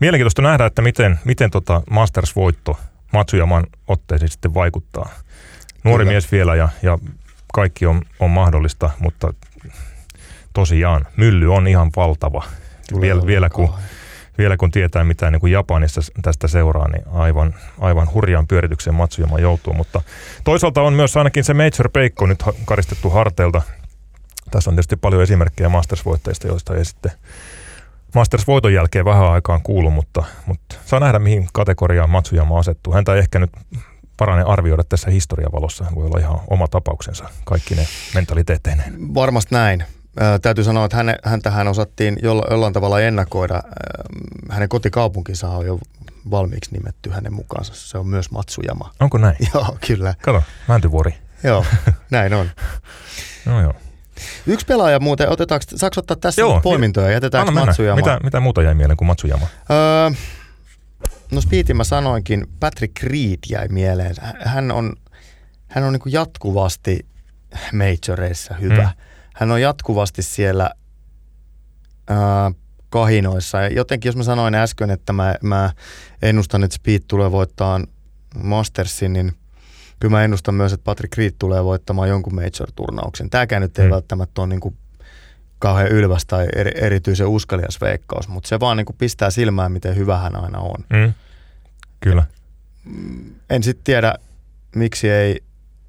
[0.00, 2.76] Mielenkiintoista nähdä, että miten, miten tota Masters-voitto
[3.12, 5.08] Matsujaman otteisiin sitten vaikuttaa.
[5.84, 6.12] Nuori Kyllä.
[6.12, 6.98] mies vielä ja, ja
[7.54, 9.34] kaikki on, on mahdollista, mutta
[10.52, 12.44] tosiaan mylly on ihan valtava.
[13.00, 13.74] Vielä, vielä, kun,
[14.38, 19.38] vielä kun tietää, mitä niin kuin Japanissa tästä seuraa, niin aivan, aivan hurjaan pyöritykseen Matsujama
[19.38, 19.74] joutuu.
[19.74, 20.02] Mutta
[20.44, 23.62] toisaalta on myös ainakin se Major Peikko nyt karistettu harteilta.
[24.50, 27.12] Tässä on tietysti paljon esimerkkejä Masters-voittajista, joista ei sitten
[28.14, 32.92] Masters-voiton jälkeen vähän aikaan kuulu, mutta, mutta saa nähdä, mihin kategoriaan Matsujama asettuu.
[32.92, 33.50] Häntä ei ehkä nyt
[34.16, 35.84] parane arvioida tässä historian valossa.
[35.84, 39.14] Hän voi olla ihan oma tapauksensa, kaikki ne mentaliteetteineen.
[39.14, 39.84] Varmasti näin.
[40.42, 43.54] Täytyy sanoa, että häne, häntähän osattiin jolla, jollain tavalla ennakoida.
[43.56, 43.70] Ö,
[44.50, 45.78] hänen kotikaupunkinsa on jo
[46.30, 47.72] valmiiksi nimetty hänen mukaansa.
[47.74, 48.92] Se on myös Matsujama.
[49.00, 49.36] Onko näin?
[49.54, 50.14] Joo, kyllä.
[50.22, 51.14] Kato, Mäntyvuori.
[51.44, 51.64] Joo,
[52.10, 52.50] näin on.
[53.46, 53.74] No joo.
[54.46, 57.10] Yksi pelaaja muuten, otetaanko, saako ottaa tässä Joo, poimintoja?
[57.10, 57.52] Jätetäänkö.
[57.52, 57.96] Matsujama?
[57.96, 59.46] Mitä, mitä muuta jäi mieleen kuin Matsujama?
[59.70, 60.10] Öö,
[61.32, 64.14] no Speedin mä sanoinkin, Patrick Reed jäi mieleen.
[64.44, 64.92] Hän on,
[65.68, 67.06] hän on niin jatkuvasti
[67.72, 68.82] majoreissa hyvä.
[68.82, 69.07] Mm.
[69.38, 70.70] Hän on jatkuvasti siellä
[72.10, 72.16] öö,
[72.90, 73.60] kahinoissa.
[73.60, 75.70] Ja jotenkin jos mä sanoin äsken, että mä, mä
[76.22, 77.80] ennustan, että Speed tulee voittaa
[78.42, 79.32] Mastersin, niin
[80.00, 83.30] kyllä mä ennustan myös, että Patrick Reed tulee voittamaan jonkun major-turnauksen.
[83.30, 83.90] Tämäkään nyt ei Mm.
[83.90, 84.76] välttämättä ole niin kuin
[85.58, 89.96] kauhean ylväs tai eri, erityisen uskalias veikkaus, mutta se vaan niin kuin pistää silmään, miten
[89.96, 90.84] hyvä hän aina on.
[90.90, 91.12] Mm.
[92.00, 92.22] Kyllä.
[93.50, 94.14] En sitten tiedä,
[94.76, 95.40] miksi ei,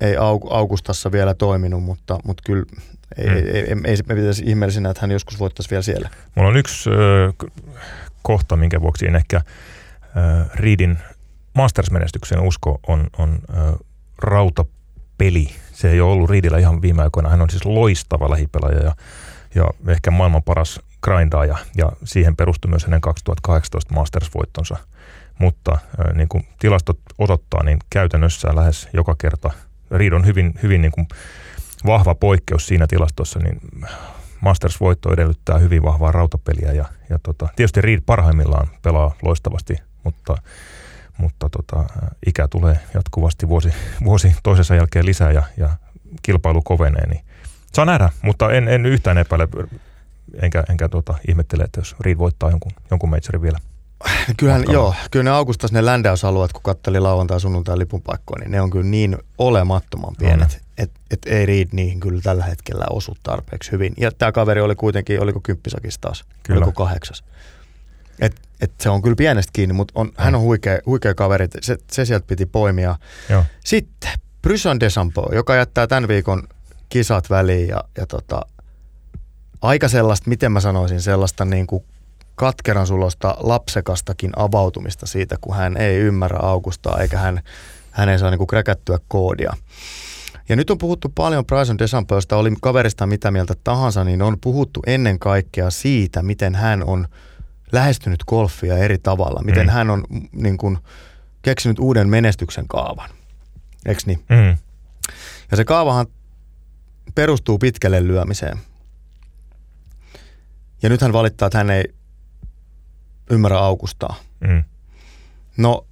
[0.02, 2.66] ei Au- Augustassa vielä toiminut, mutta, mutta kyllä
[3.18, 3.36] ei, Mm.
[3.36, 6.10] ei, ei, ei, ei me pitäisi ihmeellisenä, että hän joskus voittaisi vielä siellä.
[6.36, 7.34] Mulla on yksi ö,
[8.22, 9.42] kohta, minkä vuoksi en ehkä
[10.18, 10.98] ö, Reedin
[11.54, 13.78] Masters-menestyksen usko on, on ö,
[14.18, 15.50] rautapeli.
[15.74, 17.30] Se ei ole ollut Reedillä ihan viime aikoina.
[17.30, 18.96] Hän on siis loistava lähipelaaja ja,
[19.56, 24.78] ja ehkä maailman paras grindaaja ja siihen perustui myös hänen 2018 Masters-voittonsa.
[25.40, 29.50] Mutta ö, niin kuin tilastot odottaa, niin käytännössä lähes joka kerta
[29.92, 31.08] Reed on hyvin, hyvin niin kuin
[31.86, 33.62] vahva poikkeus siinä tilastossa, niin
[34.42, 40.36] Masters-voitto edellyttää hyvin vahvaa rautapeliä ja, ja tota, tietysti Reed parhaimmillaan pelaa loistavasti, mutta,
[41.18, 41.86] mutta tota,
[42.26, 43.70] ikä tulee jatkuvasti vuosi,
[44.04, 45.70] vuosi toisensa jälkeen lisää ja, ja
[46.22, 47.24] kilpailu kovenee, niin
[47.74, 49.48] saa nähdä, mutta en, en yhtään epäile,
[50.42, 53.58] enkä, enkä tota, ihmettele, että jos Reed voittaa jonkun, jonkun majorin vielä.
[54.38, 58.70] Kyllähän, joo, kyllä ne Augustas ne ländäysalueet, kun katteli lauantai sunnuntai lipunpaikkoja, niin ne on
[58.70, 60.58] kyllä niin olemattoman pienet, että
[61.12, 63.94] et ei Reed niihin kyllä tällä hetkellä osu tarpeeksi hyvin.
[63.98, 66.24] Ja tämä kaveri oli kuitenkin, oliko kymppisakissa taas?
[66.44, 66.58] Kyllä.
[66.58, 67.24] Oliko kahdeksas?
[68.20, 71.78] Et, et se on kyllä pienestä kiinni, mutta on, hän on huikea, huikea kaveri, se,
[71.92, 72.96] se sieltä piti poimia.
[73.30, 73.44] Joo.
[73.66, 74.12] Sitten
[74.42, 76.48] Bryson Desampo, joka jättää tämän viikon
[76.90, 78.42] kisat väliin ja, ja tota,
[79.62, 81.84] aika sellaista, miten mä sanoisin, sellaista niin kuin
[82.36, 87.42] katkeran sulosta lapsekastakin avautumista siitä, kun hän ei ymmärrä Augustaa eikä hän,
[87.92, 89.54] hän ei saa niin kuin kräkättyä koodia.
[90.50, 94.80] Ja nyt on puhuttu paljon Bryson DeChambeausta, oli kaverista mitä mieltä tahansa, niin on puhuttu
[94.88, 97.08] ennen kaikkea siitä, miten hän on
[97.72, 99.72] lähestynyt golfia eri tavalla, miten Mm.
[99.72, 100.78] hän on mm, niin kuin,
[101.42, 103.10] keksinyt uuden menestyksen kaavan.
[103.86, 104.24] Eikö niin?
[104.30, 104.58] Mm.
[105.52, 106.08] Ja se kaavahan
[107.16, 108.58] perustuu pitkälle lyömiseen.
[110.84, 111.84] Ja nyt hän valittaa, että hän ei
[113.30, 114.16] ymmärrä Augustaa.
[114.40, 114.64] Mm.
[115.58, 115.86] No,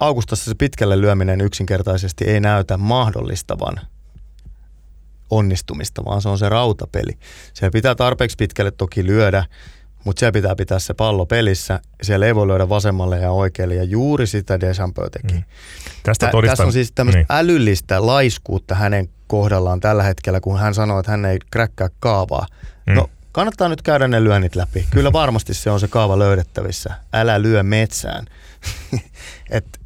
[0.00, 3.80] Augustassa se pitkälle lyöminen yksinkertaisesti ei näytä mahdollistavan
[5.30, 7.18] onnistumista, vaan se on se rautapeli.
[7.54, 9.44] Siellä pitää tarpeeksi pitkälle toki lyödä,
[10.04, 11.80] mutta siellä pitää pitää se pallo pelissä.
[12.02, 15.34] Siellä ei voi lyödä vasemmalle ja oikealle, ja juuri sitä Deschamps teki.
[15.34, 15.44] Mm.
[16.02, 16.52] Tästä Tä, todistan.
[16.52, 17.26] tässä on siis tämmöistä niin.
[17.30, 22.46] älyllistä laiskuutta hänen kohdallaan tällä hetkellä, kun hän sanoo, että hän ei kräkkää kaavaa.
[22.86, 22.94] Mm.
[22.94, 24.86] No kannattaa nyt käydä ne lyönnit läpi.
[24.90, 26.94] Kyllä varmasti se on se kaava löydettävissä.
[27.12, 28.26] Älä lyö metsään.
[29.50, 29.77] Et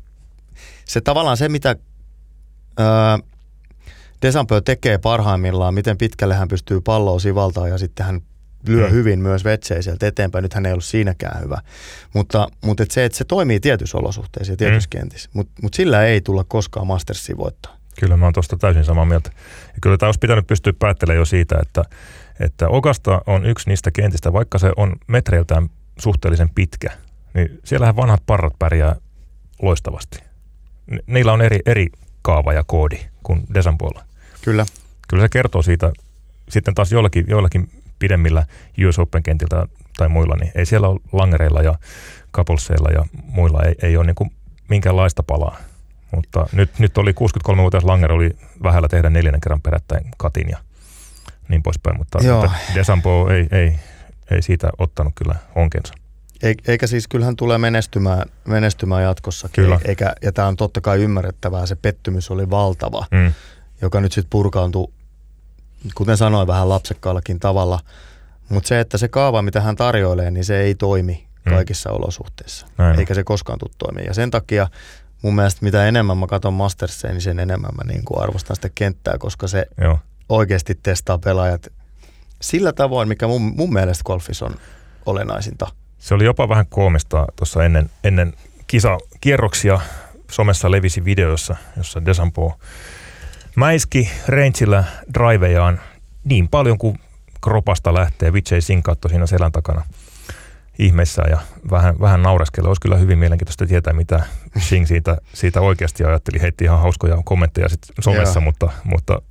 [0.92, 1.76] se tavallaan se, mitä
[2.80, 2.86] öö,
[4.22, 8.20] Desampö tekee parhaimmillaan, miten pitkälle hän pystyy palloa sivaltaa ja sitten hän
[8.66, 8.92] lyö Mm.
[8.92, 10.42] hyvin myös vetseiseltä eteenpäin.
[10.42, 11.58] Nyt hän ei ollut siinäkään hyvä.
[12.14, 15.00] Mutta, mutta et se, että se toimii tietyissä olosuhteissa ja tietyissä Mm.
[15.00, 15.30] kentissä.
[15.32, 17.76] Mutta mut sillä ei tulla koskaan Mastersia voittaa.
[18.00, 19.30] Kyllä mä oon tuosta täysin samaa mieltä.
[19.66, 21.84] Ja kyllä tämä olisi pitänyt pystyä päättelemään jo siitä, että,
[22.40, 26.90] että Ogasta on yksi niistä kentistä, vaikka se on metreiltään suhteellisen pitkä,
[27.34, 28.96] niin siellähän vanhat parrat pärjää
[29.62, 30.18] loistavasti.
[30.92, 31.86] Ni- Niillä on eri, eri
[32.22, 34.04] kaava ja koodi kuin Desampoilla.
[34.42, 34.66] Kyllä.
[35.08, 35.92] Kyllä se kertoo siitä,
[36.48, 38.46] sitten taas joillakin, joillakin pidemmillä
[38.88, 41.74] US Open-kentiltä tai muilla, niin ei siellä ole langereilla ja
[42.30, 44.32] kapolseilla ja muilla ei, ei ole niin kuin
[44.68, 45.56] minkäänlaista palaa.
[46.10, 48.30] Mutta nyt, nyt oli 63-vuotias Langer oli
[48.62, 50.58] vähällä tehdä neljännen kerran perättäin katin ja
[51.48, 53.78] niin poispäin, mutta, mutta Desampo ei, ei,
[54.30, 55.94] ei siitä ottanut kyllä onkensa.
[56.42, 59.64] Ei- Eikä siis kyllähän tulee menestymään, menestymään jatkossakin.
[59.64, 59.80] Kyllä.
[59.84, 63.32] Eikä, ja tämä on totta kai ymmärrettävää, se pettymys oli valtava, Mm.
[63.82, 64.88] joka nyt sitten purkaantui,
[65.94, 67.80] kuten sanoin, vähän lapsekkaallakin tavalla.
[68.48, 71.50] Mutta se, että se kaava, mitä hän tarjoilee, niin se ei toimi Mm.
[71.52, 72.66] kaikissa olosuhteissa.
[72.78, 72.98] Näin.
[73.00, 74.04] Eikä se koskaan tule toimia.
[74.04, 74.68] Ja sen takia
[75.22, 78.68] mun mielestä mitä enemmän mä katson Mastersia, niin sen enemmän mä niin kuin arvostan sitä
[78.74, 79.98] kenttää, koska se Joo.
[80.28, 81.66] oikeasti testaa pelaajat
[82.42, 84.54] sillä tavoin, mikä mun, mun mielestä golfissa on
[85.06, 85.66] olennaisinta.
[86.02, 88.32] Se oli jopa vähän koomista tuossa ennen, ennen
[88.66, 89.80] kisakierroksia.
[90.30, 91.30] Somessa levisi video,
[91.76, 92.58] jossa, Desampo
[93.56, 94.84] mäiski rangeillä
[95.14, 95.80] drivejaan
[96.24, 96.98] niin paljon kuin
[97.40, 98.32] kropasta lähtee.
[98.60, 99.84] Singh katsoi siinä selän takana
[100.78, 101.38] ihmeissään ja
[101.70, 102.66] vähän, vähän naureskeli.
[102.66, 104.24] Olisi kyllä hyvin mielenkiintoista tietää, mitä
[104.58, 106.40] Singh siitä, siitä oikeasti ajatteli.
[106.40, 108.44] Heitti ihan hauskoja kommentteja sit somessa, Joo.
[108.44, 109.22] mutta, mutta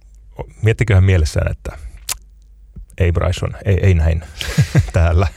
[0.62, 1.78] miettiköhän mielessään, että
[3.02, 4.24] ei Bryson, ei, ei näin
[4.94, 5.28] täällä.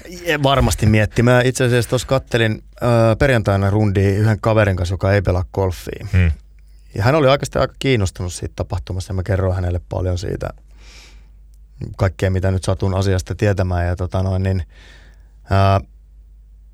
[0.42, 1.46] Varmasti miettimään.
[1.46, 6.06] Itse asiassa tuossa kattelin äh, perjantaina rundi yhden kaverin kanssa, joka ei pelaa golfia.
[6.12, 6.30] Hmm.
[6.94, 10.50] Ja hän oli oikeastaan aika kiinnostunut siitä tapahtumasta ja mä kerroin hänelle paljon siitä
[11.96, 13.86] kaikkea, mitä nyt satun asiasta tietämään.
[13.86, 14.62] Ja tota noin, niin,
[15.50, 15.80] ää,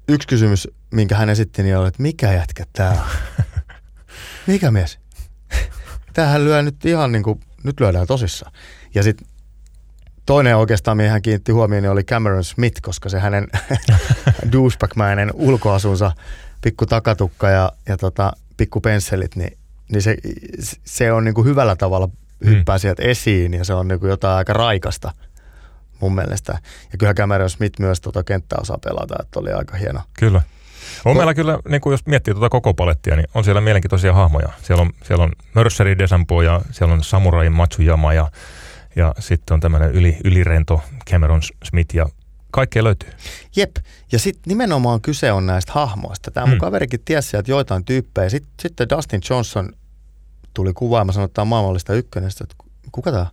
[0.08, 3.44] yksi kysymys, minkä hän esitti, niin oli, että mikä jätkä tää on?
[4.46, 4.98] Mikä mies?
[6.12, 8.52] Tämähän lyö nyt ihan niin kuin, nyt lyödään tosissaan.
[8.94, 9.28] Ja sitten
[10.26, 13.46] toinen oikeastaan, mihin hän kiinnitti huomioon, niin oli Cameron Smith, koska se hänen
[14.52, 16.12] douchebagmäinen ulkoasunsa,
[16.62, 19.58] pikku takatukka ja, ja tota, pikku pensselit, niin,
[19.92, 20.16] niin se,
[20.84, 22.08] se on niin kuin hyvällä tavalla
[22.44, 22.80] hyppää mm.
[22.80, 25.12] sieltä esiin ja se on niin kuin jotain aika raikasta
[26.00, 26.58] mun mielestä.
[26.92, 30.00] Ja kyllä Cameron Smith myös tuota kenttää osaa pelata, että oli aika hieno.
[30.18, 30.42] Kyllä.
[31.04, 34.48] On meillä kyllä, niin kuin jos miettii tuota koko palettia, niin on siellä mielenkiintoisia hahmoja.
[34.62, 38.30] Siellä on, siellä on Merceri Desampo ja siellä on Samurai Matsuyama ja,
[38.96, 42.06] ja sitten on tämmöinen yli, ylirento Cameron Smith ja
[42.50, 43.10] kaikkea löytyy.
[43.56, 43.76] Jep,
[44.12, 46.30] ja sitten nimenomaan kyse on näistä hahmoista.
[46.30, 46.60] Tämä mun hmm.
[46.60, 48.28] kaverikin tiesi että joitain tyyppejä.
[48.28, 49.72] Sitten, sitten Dustin Johnson
[50.54, 52.30] tuli kuvaan, mä sanoin, että tämä on maailmallista ykkönen.
[52.30, 53.26] Sitten, että kuka tämä?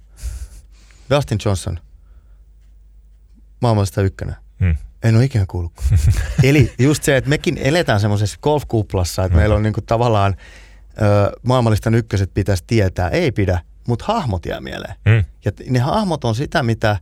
[1.10, 1.80] Dustin Johnson.
[3.62, 4.36] Maailmallista ykkönen.
[4.60, 4.76] Hmm.
[5.04, 5.74] En ole ikinä kuullut.
[6.43, 10.36] Eli just se, että mekin eletään semmoisessa golfkuplassa, että meillä on niinku tavallaan
[11.02, 13.10] ö, maailmallista ykköset pitäisi tietää.
[13.10, 14.95] Ei pidä, mutta hahmot jää mieleen.
[15.10, 15.23] Hmm.
[15.45, 17.00] Ja ne hahmot on sitä, mitä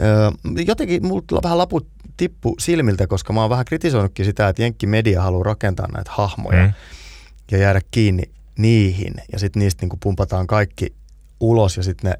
[0.00, 4.86] ö, jotenkin mulla vähän laput tippu silmiltä, koska mä oon vähän kritisoinutkin sitä, että Jenkki
[4.86, 6.72] Media haluaa rakentaa näitä hahmoja hmm.
[7.50, 8.22] ja jäädä kiinni
[8.58, 9.14] niihin.
[9.32, 10.94] Ja sitten niistä niinku pumpataan kaikki
[11.40, 12.18] ulos ja sitten ne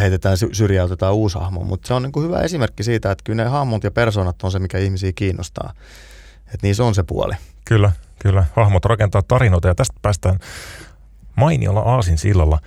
[0.00, 1.64] heitetään syrjäytetään uusi hahmo.
[1.64, 4.58] Mutta se on niinku hyvä esimerkki siitä, että kyllä ne hahmot ja persoonat on se,
[4.58, 5.72] mikä ihmisiä kiinnostaa.
[6.46, 7.34] Että niissä on se puoli.
[7.64, 8.44] Kyllä, kyllä.
[8.56, 10.38] Hahmot rakentaa tarinoita ja tästä päästään
[11.36, 12.58] mainiolla Aasin sillalla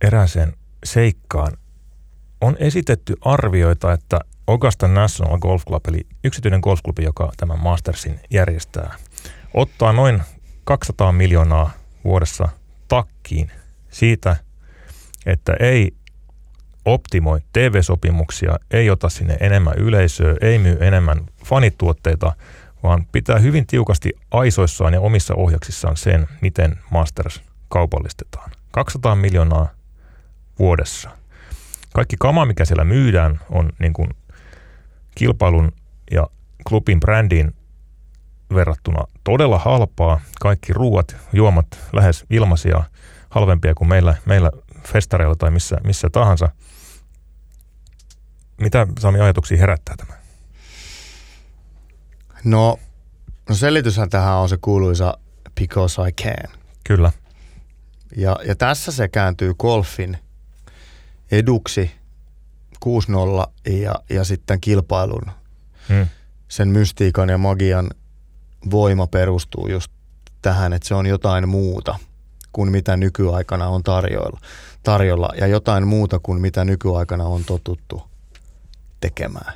[0.00, 0.52] erääseen
[0.84, 1.56] seikkaan.
[2.40, 8.94] On esitetty arvioita, että Augusta National Golf Club, eli yksityinen golfklubi, joka tämän Mastersin järjestää,
[9.54, 10.22] ottaa noin
[10.64, 11.70] 200 miljoonaa
[12.04, 12.48] vuodessa
[12.88, 13.50] takkiin
[13.90, 14.36] siitä,
[15.26, 15.94] että ei
[16.84, 22.32] optimoi TV-sopimuksia, ei ota sinne enemmän yleisöä, ei myy enemmän fanituotteita,
[22.82, 28.50] vaan pitää hyvin tiukasti aisoissaan ja omissa ohjaksissaan sen, miten Masters kaupallistetaan.
[28.70, 29.68] 200 miljoonaa
[30.58, 31.10] vuodessa.
[31.94, 34.10] Kaikki kama, mikä siellä myydään, on niin kuin
[35.14, 35.72] kilpailun
[36.10, 36.26] ja
[36.68, 37.54] klubin brändin
[38.54, 40.20] verrattuna todella halpaa.
[40.40, 42.82] Kaikki ruuat, juomat lähes ilmaisia,
[43.30, 44.50] halvempia kuin meillä, meillä
[44.86, 46.48] festareilla tai missä, missä tahansa–
[48.60, 50.12] mitä Sami ajatuksia herättää tämä?
[52.44, 52.78] No,
[53.48, 55.18] no selityshän tähän on se kuuluisa
[55.60, 56.58] because I can.
[56.84, 57.12] Kyllä.
[58.16, 60.18] Ja, ja tässä se kääntyy golfin
[61.30, 61.90] eduksi
[62.86, 65.30] 6-0 ja, ja sitten kilpailun.
[65.88, 66.06] Hmm.
[66.48, 67.90] Sen mystiikan ja magian
[68.70, 69.92] voima perustuu just
[70.42, 71.98] tähän, että se on jotain muuta
[72.52, 74.40] kuin mitä nykyaikana on tarjolla,
[74.82, 78.02] tarjolla ja jotain muuta kuin mitä nykyaikana on totuttu
[79.00, 79.52] tekemään.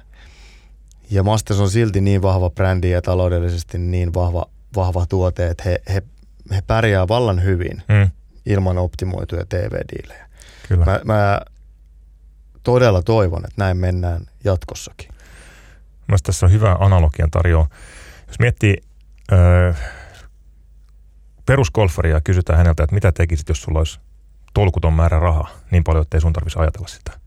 [1.11, 5.83] Ja Masters on silti niin vahva brändi ja taloudellisesti niin vahva, vahva tuote, että he,
[5.95, 6.03] he,
[6.51, 8.11] he pärjää vallan hyvin mm.
[8.47, 10.29] Ilman optimoituja TV-diilejä.
[10.69, 10.85] Kyllä.
[10.85, 11.41] Mä, mä
[12.63, 15.09] todella toivon, että näin mennään jatkossakin.
[16.09, 17.69] Mielestäni tässä on hyvä analogian tarjoa.
[18.29, 18.77] Jos miettii
[19.33, 19.73] öö,
[21.47, 24.01] perusgolfaria ja kysytään häneltä, että mitä tekisit, jos sulla olisi
[24.55, 27.25] tolkuton määrä rahaa, niin paljon, että ei sun tarvitsisi ajatella sitä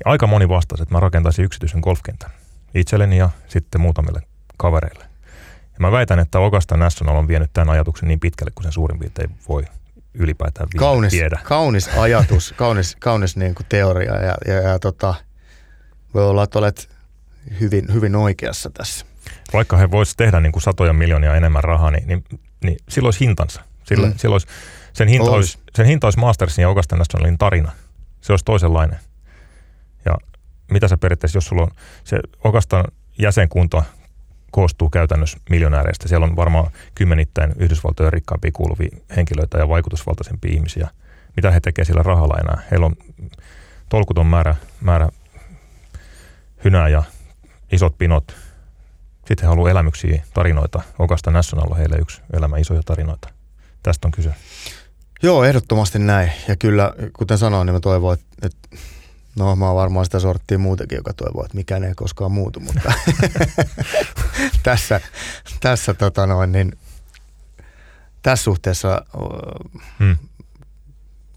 [0.00, 2.30] niin aika moni vastasi, että mä rakentaisin yksityisen golfkentän
[2.74, 4.22] itselleni ja sitten muutamille
[4.56, 5.04] kavereille.
[5.64, 8.98] Ja mä väitän, että Augusta National on vienyt tämän ajatuksen niin pitkälle kuin sen suurin
[8.98, 9.64] piirtein voi
[10.14, 11.40] ylipäätään kaunis, viedä.
[11.42, 15.14] Kaunis ajatus, kaunis, kaunis niin kuin teoria ja, ja, ja tota,
[16.14, 16.88] voi olla, että olet
[17.60, 19.06] hyvin, hyvin oikeassa tässä.
[19.52, 22.24] Vaikka he voisivat tehdä niin kuin satoja miljoonia enemmän rahaa, niin, niin,
[22.64, 23.62] niin silloin olisi hintansa.
[23.84, 24.14] Sillä, mm.
[24.16, 24.46] silloin olisi,
[24.92, 25.58] sen, hinta olisi.
[25.58, 27.72] Olisi, sen hinta olisi Mastersin ja Augusta Nationalin tarina.
[28.20, 28.98] Se olisi toisenlainen.
[30.04, 30.16] Ja
[30.70, 31.70] mitä se periaatteessa, jos sulla on
[32.04, 32.84] se oikeastaan
[33.18, 33.82] jäsenkunta
[34.50, 36.08] koostuu käytännössä miljonääreistä.
[36.08, 40.88] Siellä on varmaan kymmenittäin Yhdysvaltojen rikkaampia kuuluvia henkilöitä ja vaikutusvaltaisempia ihmisiä.
[41.36, 42.62] Mitä he tekevät sillä rahalla enää?
[42.70, 42.96] Heillä on
[43.88, 45.08] tolkuton määrä, määrä
[46.64, 47.02] hynää ja
[47.72, 48.36] isot pinot.
[49.16, 50.82] Sitten he haluavat elämyksiä, tarinoita.
[50.98, 53.28] Okasta National on heille yksi elämä isoja tarinoita.
[53.82, 54.34] Tästä on kyse.
[55.22, 56.32] Joo, ehdottomasti näin.
[56.48, 58.76] Ja kyllä, kuten sanoin, niin mä toivon, että, että
[59.40, 62.92] No mä oon varmaan sitä sorttia muutenkin, joka toivoo, että mikään ei koskaan muutu, mutta
[64.62, 65.00] tässä,
[65.60, 66.72] tässä, tota noin, niin,
[68.22, 69.04] tässä suhteessa
[69.98, 70.16] hmm.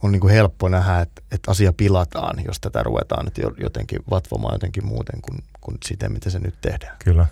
[0.01, 4.55] on niin kuin helppo nähdä, että, että asia pilataan, jos tätä ruvetaan nyt jotenkin vatvomaan
[4.55, 6.97] jotenkin muuten kuin, kuin siten, miten se nyt tehdään.
[7.03, 7.25] Kyllä.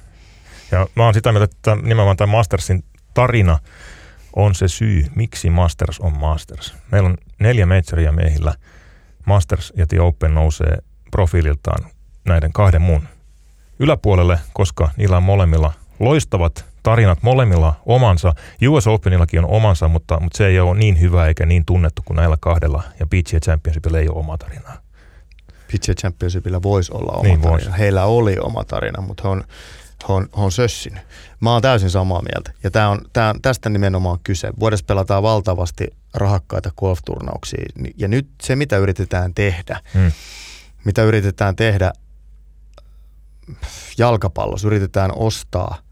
[0.71, 3.59] Ja mä oon sitä mieltä, että nimenomaan tämä Mastersin tarina
[4.35, 6.75] on se syy, miksi Masters on Masters.
[6.91, 8.53] Meillä on neljä majoria miehillä.
[9.25, 10.77] Masters ja The Open nousee
[11.11, 11.91] profiililtaan
[12.25, 13.07] näiden kahden muun
[13.79, 18.33] yläpuolelle, koska niillä on molemmilla loistavat tarinat molemmilla omansa.
[18.69, 22.15] US Openillakin on omansa, mutta, mutta se ei ole niin hyvä eikä niin tunnettu kuin
[22.15, 22.83] näillä kahdella.
[22.99, 24.77] Ja PGA Championshipilla ei ole oma tarinaa.
[25.67, 27.65] PGA Championshipilla voisi olla oma niin tarina.
[27.65, 27.77] Vois.
[27.79, 29.43] Heillä oli oma tarina, mutta he on,
[30.07, 31.03] he on, he on sössinyt.
[31.39, 32.51] Mä oon täysin samaa mieltä.
[32.63, 34.51] Ja tää on, tää, tästä nimenomaan kyse.
[34.59, 37.65] Vuodessa pelataan valtavasti rahakkaita golf-turnauksia.
[37.97, 40.11] Ja nyt se, mitä yritetään tehdä, hmm.
[40.85, 41.93] mitä yritetään tehdä
[43.97, 45.77] jalkapallossa, yritetään ostaa–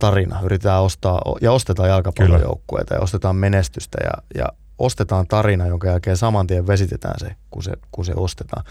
[0.00, 0.40] tarina.
[0.42, 6.46] Yritetään ostaa ja ostetaan jalkapallojoukkueita ja ostetaan menestystä ja, ja ostetaan tarina, jonka jälkeen saman
[6.46, 8.64] tien vesitetään se, kun se, kun se ostetaan.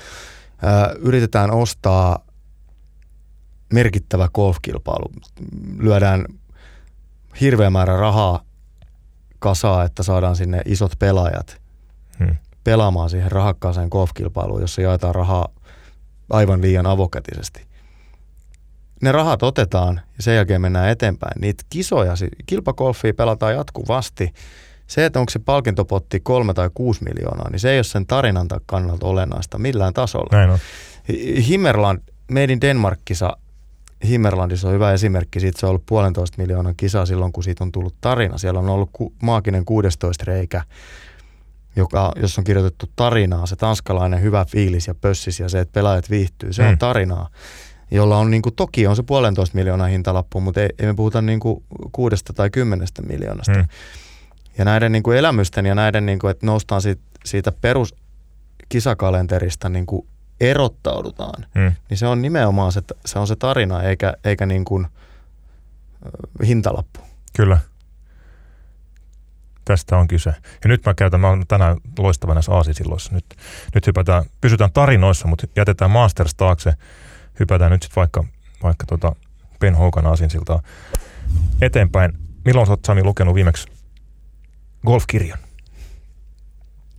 [0.62, 2.26] Ää, yritetään ostaa
[3.74, 5.12] merkittävä golfkilpailu.
[5.78, 6.26] Lyödään
[7.42, 8.44] hirveä määrä rahaa
[9.40, 11.62] kasaa, että saadaan sinne isot pelaajat
[12.20, 12.36] hmm.
[12.64, 15.48] pelaamaan siihen rahakkaaseen golfkilpailuun, jossa jaetaan rahaa
[16.30, 17.70] aivan liian avokätisesti
[19.02, 21.42] ne rahat otetaan ja sen jälkeen mennään eteenpäin.
[21.42, 22.14] Niitä kisoja,
[22.46, 24.34] kilpakolfia pelataan jatkuvasti.
[24.88, 28.48] Se, että onko se palkintopotti kolme tai kuusi miljoonaa, niin se ei ole sen tarinan
[28.66, 30.38] kannalta olennaista millään tasolla.
[30.38, 30.60] Näin on.
[31.48, 32.00] Himmerland,
[32.32, 33.38] Made in Denmark-kisa,
[34.08, 35.40] Himmerlandissa on hyvä esimerkki.
[35.40, 38.38] Siitä se on ollut puolentoista miljoonan kisa silloin, kun siitä on tullut tarina.
[38.38, 40.62] Siellä on ollut ku, maaginen 16 reikä,
[41.76, 46.10] joka, jos on kirjoitettu tarinaa, se tanskalainen hyvä fiilis ja pössis ja se, että pelaajat
[46.10, 46.70] viihtyy, se mm.
[46.70, 47.30] on tarinaa
[47.92, 51.22] jolla on niin kuin, toki on se puolentoista miljoonaa hintalappu, mutta ei, ei me puhuta
[51.22, 53.54] niin kuin kuudesta tai kymmenestä miljoonasta.
[53.54, 53.68] Hmm.
[54.58, 59.86] Ja näiden niin kuin elämysten ja näiden, niin kuin, että noustaan siitä, siitä peruskisakalenterista niin
[59.86, 60.08] kuin
[60.42, 61.72] erottaudutaan, hmm.
[61.90, 64.88] niin se on nimenomaan se, se, on se tarina eikä, eikä niin kuin,
[66.46, 67.00] hintalappu.
[67.36, 67.58] Kyllä.
[69.66, 70.30] Tästä on kyse.
[70.64, 73.14] Ja nyt mä käytän, mä olen tänään loistava näissä aasisilloissa.
[73.14, 73.26] Nyt,
[73.76, 76.74] nyt hypätään, pysytään tarinoissa, mutta jätetään Masters taakse–
[77.40, 78.24] hypätään nyt sitten vaikka,
[78.64, 79.16] vaikka tota
[79.60, 80.62] Ben Hogan aasinsiltaa
[81.62, 82.14] eteenpäin.
[82.46, 83.68] Milloin sä oot Sami lukenut viimeksi
[84.86, 85.40] golfkirjan?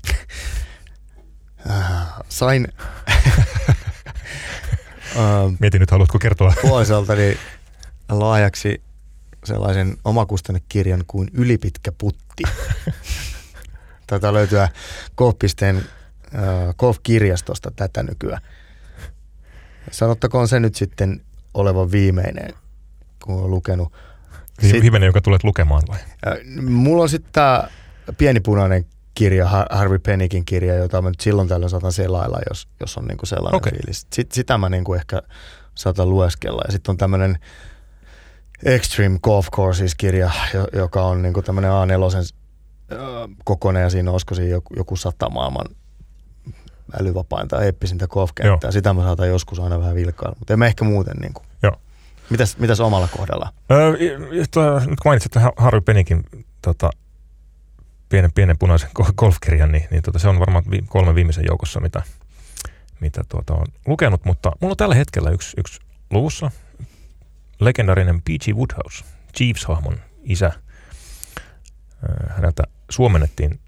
[1.70, 2.68] Äh, sain...
[5.58, 6.54] Mietin nyt, haluatko kertoa?
[6.62, 7.38] Puolisoltani
[8.08, 8.82] laajaksi
[9.44, 12.42] sellaisen omakustannekirjan kuin Ylipitkä putti.
[14.06, 14.68] Tätä löytyä
[15.16, 18.42] golfpisteen äh, golf-kirjastosta tätä nykyään.
[19.90, 21.20] Sanottakoon se nyt sitten
[21.54, 22.54] olevan viimeinen,
[23.24, 23.92] kun olen lukenut.
[24.60, 25.98] Sit, viimeinen, joka tulet lukemaan vai?
[25.98, 27.68] Äh, mulla on sitten tämä
[28.18, 28.86] pienipunainen
[29.20, 33.26] kirja, Harvey Pennikin kirja, jota mä nyt silloin tällöin saatan selailla, jos, jos on niinku
[33.26, 33.72] sellainen okay.
[33.72, 34.06] fiilis.
[34.12, 35.22] Sit, sitä mä niinku ehkä
[35.74, 36.62] saatan lueskella.
[36.66, 37.38] Ja sitten on tämmöinen
[38.64, 40.30] Extreme Golf Courses-kirja,
[40.72, 42.34] joka on niinku tämmöinen A4
[43.44, 45.66] kokoinen ja siinä olisiko siinä joku, joku sata maailman
[47.00, 48.70] älyvapainta tai eeppisintä golfkenttää.
[48.70, 51.16] Sitä mä saatan joskus aina vähän vilkailla, mutta en ehkä muuten.
[51.16, 51.46] Niin kuin.
[51.62, 51.76] Joo.
[52.30, 53.52] Mitäs, mitäs omalla kohdalla?
[53.70, 53.92] Öö,
[54.30, 56.24] nyt kun mainitsit Harry Penikin
[56.62, 56.90] tota,
[58.10, 62.02] pienen, pienen punaisen golfkirjan, niin, niin tota, se on varmaan vi, kolme viimeisen joukossa, mitä,
[63.00, 64.24] mitä tuota, on lukenut.
[64.24, 66.50] Mutta mulla on tällä hetkellä yksi, yksi luvussa
[67.60, 68.54] legendarinen P.G.
[68.54, 69.04] Woodhouse,
[69.36, 70.52] Chiefs-hahmon isä.
[72.28, 73.60] Häneltä suomennettiin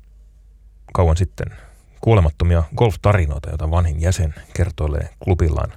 [0.93, 1.47] kauan sitten–
[2.03, 5.73] kuolemattomia golf-tarinoita, joita vanhin jäsen kertoilee klubillaan.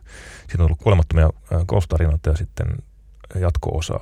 [0.47, 1.30] Siitä on ollut kuolemattomia
[1.65, 2.67] golf-tarinoita ja sitten
[3.36, 3.99] jatko-osa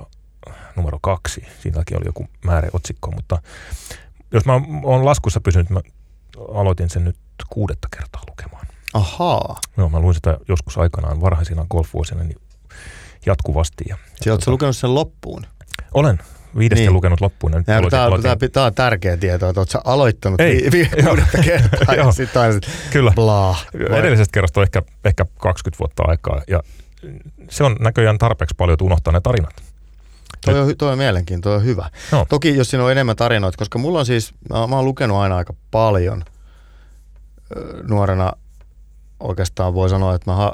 [0.76, 1.46] numero kaksi.
[1.62, 3.42] Siinäkin oli joku määrä otsikko, mutta
[4.34, 5.80] jos mä oon laskussa pysynyt, mä
[6.54, 7.16] aloitin sen nyt
[7.50, 8.66] kuudetta kertaa lukemaan.
[8.94, 9.60] Ahaa.
[9.76, 12.38] Joo, mä luin sitä joskus aikanaan varhaisina golfvuosina niin
[13.26, 13.84] jatkuvasti.
[13.88, 15.46] Ja, ja oletko tota, lukenut sen loppuun?
[15.94, 16.18] Olen
[16.58, 16.92] viidestä niin.
[16.92, 17.52] lukenut loppuun.
[17.52, 21.02] Nyt ja, tämä, on, tämä, tämä, on tärkeä tieto, että oletko aloittanut Ei, vi, vi,
[21.02, 22.60] kuudetta kertaa ja sitten aina
[22.90, 23.12] Kyllä.
[23.14, 23.66] Blah.
[23.98, 26.62] Edellisestä kerrasta on ehkä, ehkä 20 vuotta aikaa ja
[27.50, 29.63] se on näköjään tarpeeksi paljon, että unohtaa ne tarinat.
[30.44, 31.90] Toi on, toi on mielenkiintoinen, toi on hyvä.
[32.12, 32.26] No.
[32.28, 35.36] Toki jos siinä on enemmän tarinoita, koska mulla on siis, mä, mä oon lukenut aina
[35.36, 36.24] aika paljon
[37.88, 38.32] nuorena
[39.20, 40.52] oikeastaan voi sanoa, että mä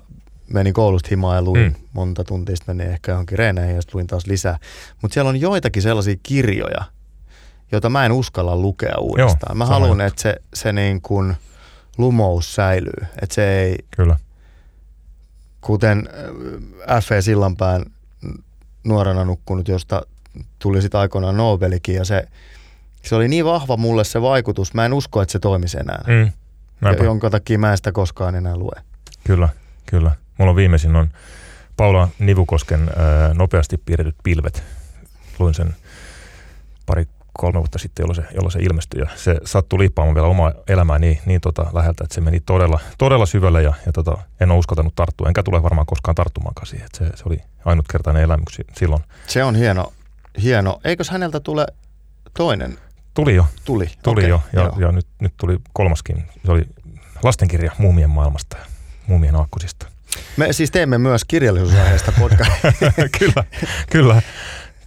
[0.52, 1.74] menin koulusta himaan ja luin mm.
[1.92, 4.58] monta tuntia, sitten menin ehkä johonkin reeneihin ja sitten luin taas lisää.
[5.02, 6.84] Mutta siellä on joitakin sellaisia kirjoja,
[7.72, 9.50] joita mä en uskalla lukea uudestaan.
[9.50, 11.36] Joo, mä haluan, että se, se niin kuin
[11.98, 13.06] lumous säilyy.
[13.22, 14.16] Että se ei, Kyllä.
[15.60, 16.08] kuten
[17.02, 17.20] F.E.
[17.20, 17.84] Sillanpään
[18.84, 20.02] nuorena nukkunut, josta
[20.58, 22.28] tuli sitten aikoinaan Nobelikin ja se,
[23.02, 26.04] se oli niin vahva mulle se vaikutus, mä en usko, että se toimisi enää.
[26.06, 26.32] Mm.
[26.80, 27.04] Näinpä.
[27.04, 28.82] jonka takia mä en sitä koskaan enää lue.
[29.24, 29.48] Kyllä,
[29.86, 30.10] kyllä.
[30.38, 31.10] Mulla on viimeisin on
[31.76, 34.62] Paula Nivukosken ää, nopeasti piirretyt pilvet.
[35.38, 35.76] Luin sen
[36.86, 37.06] pari
[37.40, 39.00] kolme vuotta sitten, jolloin se, jolloin se ilmestyi.
[39.00, 42.80] Ja se sattui liippaamaan vielä omaa elämää niin, niin tota läheltä, että se meni todella,
[42.98, 45.28] todella syvälle ja, ja tota, en ole uskaltanut tarttua.
[45.28, 46.86] Enkä tule varmaan koskaan tarttumaankaan siihen.
[46.86, 49.02] Että se, se oli ainutkertainen elämys silloin.
[49.26, 49.92] Se on hieno.
[50.42, 50.80] hieno.
[50.84, 51.66] Eikös häneltä tule
[52.36, 52.78] toinen?
[53.14, 53.46] Tuli jo.
[53.64, 53.90] Tuli.
[54.02, 54.40] Tuli okay, jo.
[54.52, 56.24] Ja, ja nyt, nyt tuli kolmaskin.
[56.46, 56.64] Se oli
[57.22, 58.64] lastenkirja muumien maailmasta ja
[59.06, 59.86] muumien aakkosista.
[60.36, 62.52] Me siis teemme myös kirjallisuusaiheesta podcast.
[63.18, 63.44] kyllä,
[63.90, 64.22] kyllä.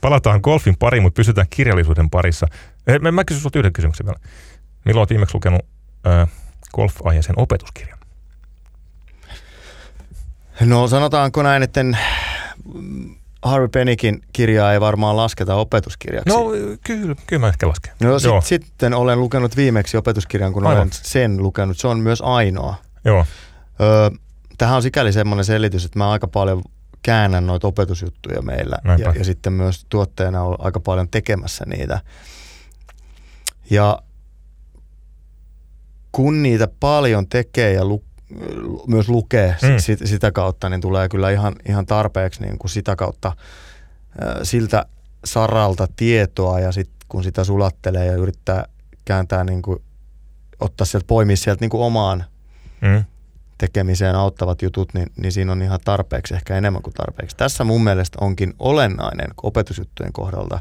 [0.03, 2.47] Palataan golfin pariin, mutta pysytään kirjallisuuden parissa.
[2.87, 4.19] Eh, Mä, mä kysyn sinulta yhden kysymyksen vielä.
[4.85, 5.61] Milloin olet viimeksi lukenut
[6.07, 6.29] äh,
[6.75, 7.99] golf-aiheisen opetuskirjan?
[10.61, 11.81] No sanotaanko näin, että
[13.41, 16.29] Harvey Penikin kirjaa ei varmaan lasketa opetuskirjaksi.
[16.29, 16.43] No
[16.85, 17.93] kyllä, kyllä mä ehkä lasken.
[18.01, 20.77] No sit, sitten olen lukenut viimeksi opetuskirjan, kun Aivan.
[20.77, 21.77] olen sen lukenut.
[21.77, 22.75] Se on myös ainoa.
[23.05, 23.25] Joo.
[23.81, 24.09] Öö,
[24.57, 26.61] tähän on sikäli semmoinen selitys, että mä aika paljon
[27.03, 28.77] käännän noita opetusjuttuja meillä.
[28.97, 32.01] Ja, ja sitten myös tuotteena on aika paljon tekemässä niitä.
[33.69, 33.99] Ja
[36.11, 38.03] kun niitä paljon tekee ja lu,
[38.87, 39.77] myös lukee mm.
[39.77, 43.35] sit, sitä kautta, niin tulee kyllä ihan, ihan tarpeeksi niin kuin sitä kautta äh,
[44.43, 44.85] siltä
[45.25, 48.65] saralta tietoa ja sitten kun sitä sulattelee ja yrittää
[49.05, 49.79] kääntää niin kuin,
[50.59, 52.23] ottaa sieltä, poimia sieltä niin kuin omaan
[52.81, 53.03] mm.
[53.63, 57.37] Tekemiseen auttavat jutut, niin, niin siinä on ihan tarpeeksi, ehkä enemmän kuin tarpeeksi.
[57.37, 60.59] Tässä mun mielestä onkin olennainen opetusjuttujen kohdalta,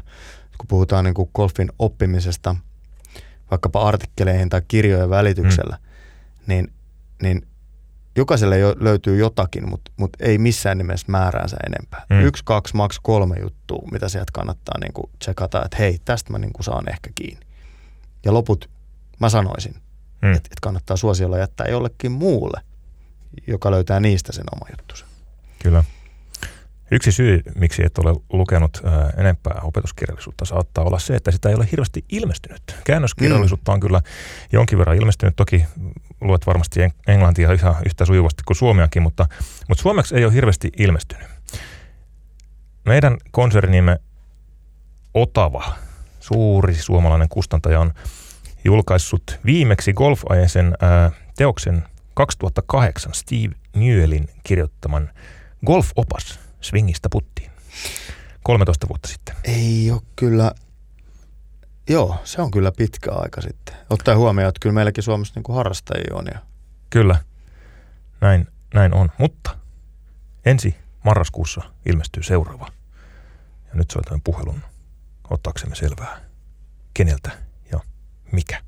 [0.57, 2.55] kun puhutaan niin kuin golfin oppimisesta,
[3.51, 6.43] vaikkapa artikkeleihin tai kirjojen välityksellä, mm.
[6.47, 6.73] niin,
[7.21, 7.47] niin
[8.15, 12.05] jokaiselle jo löytyy jotakin, mutta, mutta ei missään nimessä määräänsä enempää.
[12.09, 12.21] Mm.
[12.21, 16.37] Yksi, kaksi, maks kolme juttua, mitä sieltä kannattaa niin kuin tsekata, että hei, tästä mä
[16.39, 17.45] niin kuin saan ehkä kiinni.
[18.25, 18.69] Ja loput
[19.19, 20.33] mä sanoisin, mm.
[20.33, 22.61] että, että kannattaa suosiolla jättää jollekin muulle,
[23.47, 25.05] joka löytää niistä sen oma juttunsa.
[25.63, 25.83] Kyllä.
[26.91, 31.55] Yksi syy, miksi et ole lukenut ää, enempää opetuskirjallisuutta, saattaa olla se, että sitä ei
[31.55, 32.75] ole hirveästi ilmestynyt.
[32.83, 34.01] Käännöskirjallisuutta on kyllä
[34.51, 35.35] jonkin verran ilmestynyt.
[35.35, 35.65] Toki
[36.21, 39.27] luet varmasti englantia ihan yhtä sujuvasti kuin suomeakin, mutta,
[39.69, 41.27] mutta suomeksi ei ole hirveästi ilmestynyt.
[42.85, 43.99] Meidän konsernimme
[45.13, 45.75] Otava,
[46.19, 47.93] suuri suomalainen kustantaja, on
[48.65, 50.23] julkaissut viimeksi golf
[51.37, 51.83] teoksen
[52.13, 55.09] 2008 Steve Newellin kirjoittaman
[55.65, 57.51] Golf-opas swingistä puttiin.
[58.43, 59.35] 13 vuotta sitten.
[59.43, 60.51] Ei ole kyllä,
[61.89, 63.75] joo, se on kyllä pitkä aika sitten.
[63.89, 66.25] Ottaa huomioon, että kyllä meilläkin Suomessa niin kuin harrastajia on.
[66.33, 66.39] Ja...
[66.89, 67.15] Kyllä,
[68.21, 69.09] näin, näin on.
[69.17, 69.57] Mutta
[70.45, 72.67] ensi marraskuussa ilmestyy seuraava.
[73.67, 74.61] Ja nyt soitamme puhelun
[75.29, 76.21] ottaaksemme selvää,
[76.93, 77.31] keneltä
[77.71, 77.79] ja
[78.31, 78.61] mikä.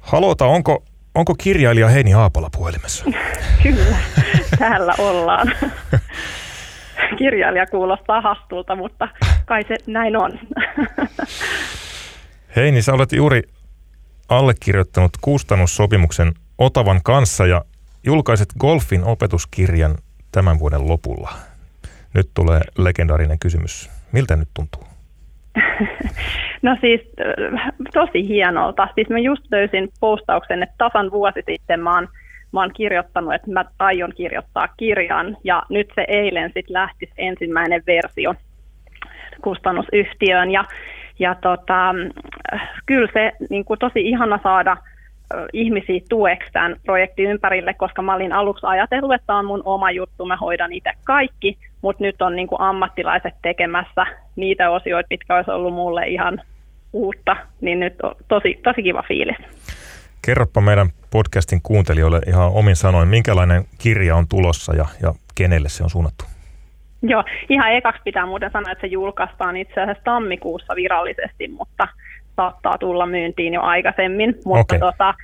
[0.00, 0.84] Halota, onko,
[1.14, 3.04] onko kirjailija Heini Haapala puhelimessa?
[3.62, 3.96] Kyllä,
[4.58, 5.52] täällä ollaan.
[7.18, 9.08] Kirjailija kuulostaa hastulta, mutta
[9.44, 10.38] kai se näin on.
[12.56, 13.42] Hei, niin sä olet juuri
[14.28, 17.64] allekirjoittanut kustannussopimuksen Otavan kanssa ja
[18.04, 19.98] julkaiset golfin opetuskirjan
[20.32, 21.32] tämän vuoden lopulla.
[22.14, 23.90] Nyt tulee legendaarinen kysymys.
[24.12, 24.93] Miltä nyt tuntuu?
[26.62, 27.00] No siis
[27.92, 28.88] tosi hienolta.
[28.94, 32.08] Siis mä just löysin postauksen, että tasan vuosi sitten mä oon
[32.52, 37.82] mä oon kirjoittanut, että mä aion kirjoittaa kirjan, ja nyt se eilen sitten lähti ensimmäinen
[37.86, 38.34] versio
[39.42, 40.64] kustannusyhtiöön, ja,
[41.18, 41.94] ja tota,
[42.86, 44.76] kyllä se niin kuin tosi ihana saada
[45.52, 49.90] ihmisiä tueksi tämän projektin ympärille, koska mä olin aluksi ajatellut, että tämä on mun oma
[49.90, 55.36] juttu, mä hoidan itse kaikki, mutta nyt on niin kuin ammattilaiset tekemässä niitä osioita, mitkä
[55.36, 56.40] olisi ollut mulle ihan
[56.92, 59.36] uutta, niin nyt on tosi, tosi kiva fiilis.
[60.26, 65.84] Kerropa meidän podcastin kuuntelijoille ihan omin sanoin, minkälainen kirja on tulossa ja, ja kenelle se
[65.84, 66.24] on suunnattu?
[67.02, 71.88] Joo, ihan ekaksi pitää muuten sanoa, että se julkaistaan itse asiassa tammikuussa virallisesti, mutta
[72.36, 74.34] saattaa tulla myyntiin jo aikaisemmin.
[74.44, 74.78] Mutta okay.
[74.78, 75.14] tota,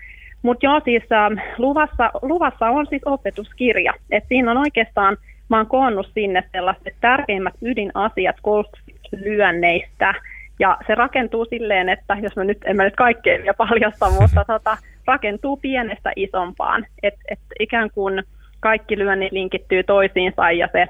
[0.42, 3.94] mut joo, siis äh, luvassa, luvassa on siis opetuskirja.
[4.11, 5.16] Et siinä on oikeastaan,
[5.51, 10.14] mä oon koonnut sinne sellaiset tärkeimmät ydinasiat golf-lyönneistä,
[10.59, 14.44] ja se rakentuu silleen, että jos mä nyt, en mä nyt kaikkea vielä paljasta, mutta
[14.44, 14.76] tota,
[15.07, 16.86] rakentuu pienestä isompaan.
[17.03, 18.22] Että et ikään kuin
[18.61, 20.88] kaikki lyönnit linkittyy toisiinsa ja se,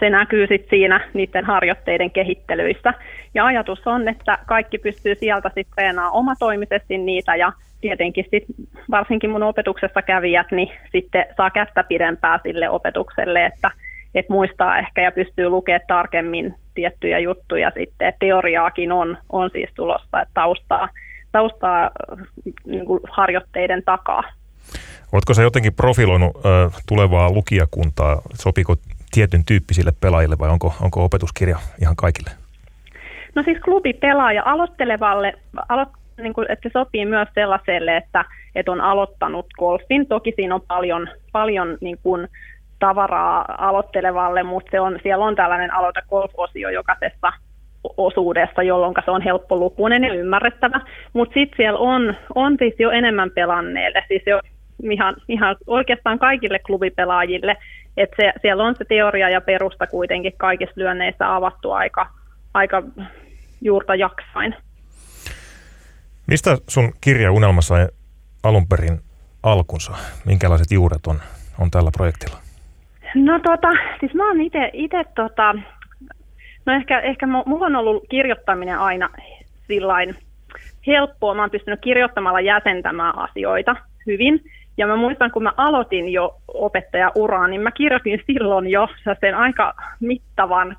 [0.00, 2.94] se näkyy sitten siinä niiden harjoitteiden kehittelyissä.
[3.34, 8.44] Ja ajatus on, että kaikki pystyy sieltä sitten treenaamaan omatoimisesti niitä ja tietenkin sit,
[8.90, 13.70] varsinkin mun opetuksessa kävijät, niin sitten saa kättä pidempää sille opetukselle, että,
[14.14, 18.14] että muistaa ehkä ja pystyy lukemaan tarkemmin tiettyjä juttuja sitten.
[18.18, 20.88] Teoriaakin on, on siis tulossa, että taustaa,
[21.32, 21.90] taustaa
[22.66, 24.22] niin kuin harjoitteiden takaa.
[25.12, 28.22] Oletko se jotenkin profiloinut ö, tulevaa lukijakuntaa?
[28.34, 28.76] Sopiko
[29.10, 32.30] tietyn tyyppisille pelaajille vai onko, onko opetuskirja ihan kaikille?
[33.34, 35.32] No siis klubipelaaja aloittelevalle,
[35.68, 35.88] aloit,
[36.22, 40.06] niin kuin, että se sopii myös sellaiselle, että, että on aloittanut golfin.
[40.06, 42.28] Toki siinä on paljon, paljon niin kuin,
[42.78, 47.32] tavaraa aloittelevalle, mutta se on, siellä on tällainen aloita golf-osio jokaisessa
[47.96, 50.80] osuudessa, jolloin se on helppolukuinen ja ymmärrettävä.
[51.12, 54.40] Mutta sitten siellä on, on siis jo enemmän pelanneille, siis jo
[54.82, 57.56] ihan, ihan oikeastaan kaikille klubipelaajille,
[57.96, 62.06] että se, siellä on se teoria ja perusta kuitenkin kaikissa lyönneissä avattu aika,
[62.54, 62.82] aika
[63.60, 64.54] juurta jaksain.
[66.28, 67.86] Mistä sun kirja Unelma sai
[68.42, 68.98] alun perin
[69.42, 69.92] alkunsa?
[70.26, 71.20] Minkälaiset juuret on,
[71.58, 72.36] on tällä projektilla?
[73.14, 73.68] No tota,
[74.00, 74.40] siis mä oon
[74.72, 75.54] itse tota,
[76.66, 79.10] no ehkä, ehkä mulla on ollut kirjoittaminen aina
[79.66, 80.14] sillain
[80.86, 81.34] helppoa.
[81.34, 83.76] Mä oon pystynyt kirjoittamalla jäsentämään asioita
[84.06, 84.44] hyvin.
[84.76, 88.88] Ja mä muistan, kun mä aloitin jo opettaja-uraa, niin mä kirjoitin silloin jo
[89.20, 90.76] sen aika mittavan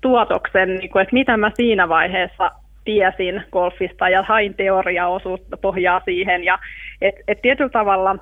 [0.00, 2.50] tuotoksen, niin kuin, että mitä mä siinä vaiheessa
[2.86, 6.44] tiesin golfista ja hain teoriaosuutta pohjaa siihen.
[6.44, 6.58] Ja
[7.00, 8.16] et, et tietyllä tavalla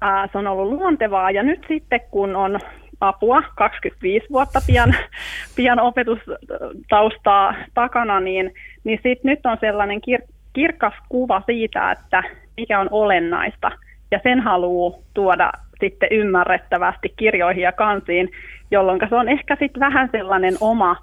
[0.00, 1.30] ää, se on ollut luontevaa.
[1.30, 2.58] Ja nyt sitten, kun on
[3.00, 4.94] apua, 25 vuotta pian,
[5.56, 8.54] pian opetustaustaa takana, niin,
[8.84, 12.22] niin sit nyt on sellainen kir- kirkas kuva siitä, että
[12.56, 13.72] mikä on olennaista.
[14.10, 18.30] Ja sen haluaa tuoda sitten ymmärrettävästi kirjoihin ja kansiin,
[18.70, 20.96] jolloin se on ehkä sitten vähän sellainen oma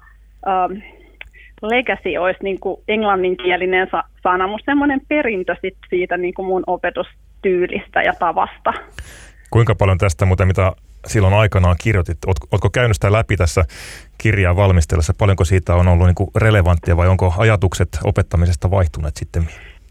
[1.62, 3.88] legacy, olisi niin kuin englanninkielinen
[4.22, 8.72] sana, mutta semmoinen perintö sit siitä niin kuin mun opetustyylistä ja tavasta.
[9.50, 10.72] Kuinka paljon tästä muuten, mitä
[11.06, 13.64] silloin aikanaan kirjoitit, oletko käynyt sitä läpi tässä
[14.18, 19.42] kirjaa valmistellessa, paljonko siitä on ollut niin kuin relevanttia vai onko ajatukset opettamisesta vaihtuneet sitten?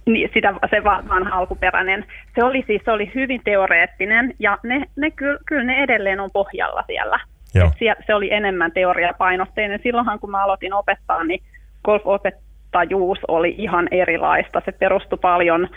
[0.06, 2.06] Niin, sitä, se vanha alkuperäinen.
[2.36, 6.32] Se oli siis se oli hyvin teoreettinen ja ne, ne kyllä, kyllä ne edelleen on
[6.32, 7.20] pohjalla siellä.
[7.56, 7.72] Joo.
[8.08, 9.80] Se oli enemmän teoriapainotteinen.
[9.84, 11.44] Silloinhan kun mä aloitin opettaa, niin
[11.86, 14.62] golfopettajuus oli ihan erilaista.
[14.66, 15.68] Se perustui paljon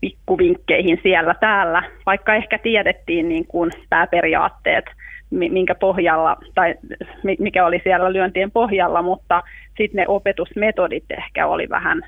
[0.00, 4.84] pikkuvinkkeihin siellä täällä, vaikka ehkä tiedettiin niin kuin pääperiaatteet,
[5.30, 6.74] minkä pohjalla, tai
[7.38, 12.02] mikä oli siellä lyöntien pohjalla, mutta sitten ne opetusmetodit ehkä oli vähän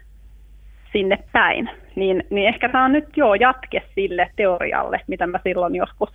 [0.93, 1.71] sinne päin.
[1.97, 6.09] Niin, niin ehkä tämä on nyt jo jatke sille teorialle, mitä mä silloin joskus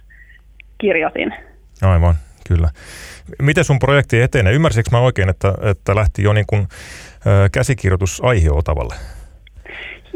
[0.77, 1.33] kirjoitin.
[1.81, 2.15] Aivan,
[2.53, 2.69] kyllä.
[3.41, 4.53] Miten sun projekti etenee?
[4.53, 8.95] Ymmärsikö mä oikein, että, että lähti jo niin kuin, ö, käsikirjoitus aiheotavalle?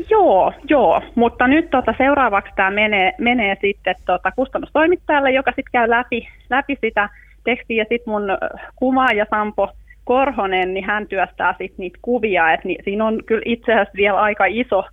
[0.09, 5.89] Joo, joo, mutta nyt tota, seuraavaksi tämä menee, menee sitten tota, kustannustoimittajalle, joka sitten käy
[5.89, 7.09] läpi, läpi sitä
[7.43, 8.23] tekstiä ja sitten mun
[8.75, 9.69] kuvaaja Sampo
[10.03, 14.21] Korhonen, niin hän työstää sitten niitä kuvia, että ni, siinä on kyllä itse asiassa vielä
[14.21, 14.83] aika iso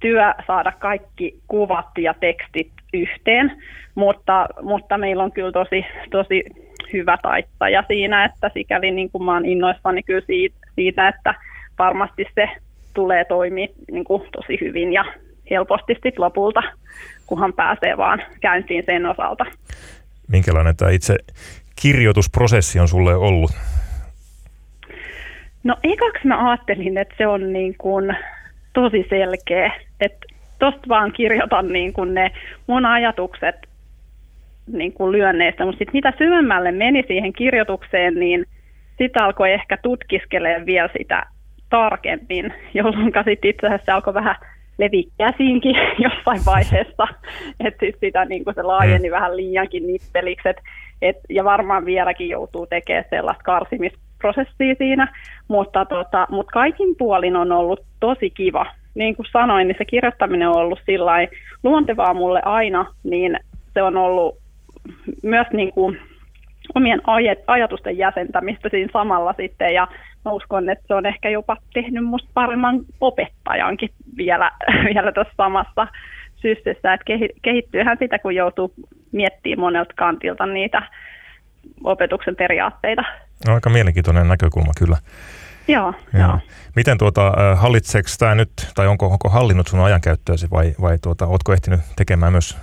[0.00, 3.62] työ saada kaikki kuvat ja tekstit yhteen,
[3.94, 6.44] mutta, mutta meillä on kyllä tosi, tosi
[6.92, 11.34] hyvä taittaja siinä, että sikäli niin kuin mä oon innoissani kyllä siitä, siitä että
[11.78, 12.48] varmasti se
[12.94, 15.04] tulee toimia niin kuin tosi hyvin ja
[15.50, 16.62] helposti sitten lopulta,
[17.26, 19.44] kunhan pääsee vaan käyntiin sen osalta.
[20.28, 21.16] Minkälainen tämä itse
[21.76, 23.50] kirjoitusprosessi on sulle ollut?
[25.64, 28.16] No ekaksi mä ajattelin, että se on niin kuin
[28.72, 30.26] tosi selkeä, että
[30.58, 32.30] tosta vaan kirjoitan niin kuin ne
[32.66, 33.56] mun ajatukset
[34.72, 38.44] niin kuin lyönneistä, mutta sitten mitä syvemmälle meni siihen kirjoitukseen, niin
[38.98, 41.26] sitä alkoi ehkä tutkiskelemaan vielä sitä
[41.70, 44.36] tarkemmin, jolloin sitten itse asiassa alkoi vähän
[44.78, 47.08] levi käsiinkin jossain vaiheessa,
[47.60, 49.12] että siis sitä niin kuin se laajeni mm.
[49.12, 50.56] vähän liiankin nippeliksi, et,
[51.02, 55.12] et, ja varmaan vieläkin joutuu tekemään sellaista karsimisprosessia siinä,
[55.48, 58.66] mutta, tota, mutta kaikin puolin on ollut tosi kiva.
[58.98, 61.12] Niin kuin sanoin, niin se kirjoittaminen on ollut sillä
[61.62, 63.38] luontevaa mulle aina, niin
[63.74, 64.38] se on ollut
[65.22, 66.00] myös niin kuin
[66.74, 67.00] omien
[67.46, 69.88] ajatusten jäsentämistä siinä samalla sitten ja
[70.24, 74.50] mä uskon, että se on ehkä jopa tehnyt musta paremman opettajankin vielä,
[74.94, 75.86] vielä tässä samassa
[76.36, 77.04] syssyssä, että
[77.42, 78.72] kehittyyhän sitä, kun joutuu
[79.12, 80.82] miettimään monelta kantilta niitä
[81.84, 83.02] opetuksen periaatteita.
[83.46, 84.96] No, aika mielenkiintoinen näkökulma kyllä.
[85.68, 86.22] Joo, joo.
[86.22, 86.38] joo.
[86.76, 91.52] Miten tuota, hallitseeko tämä nyt, tai onko, onko hallinnut sun ajankäyttöäsi vai, vai tuota, ootko
[91.52, 92.58] ehtinyt tekemään myös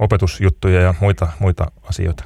[0.00, 2.24] opetusjuttuja ja muita, muita asioita?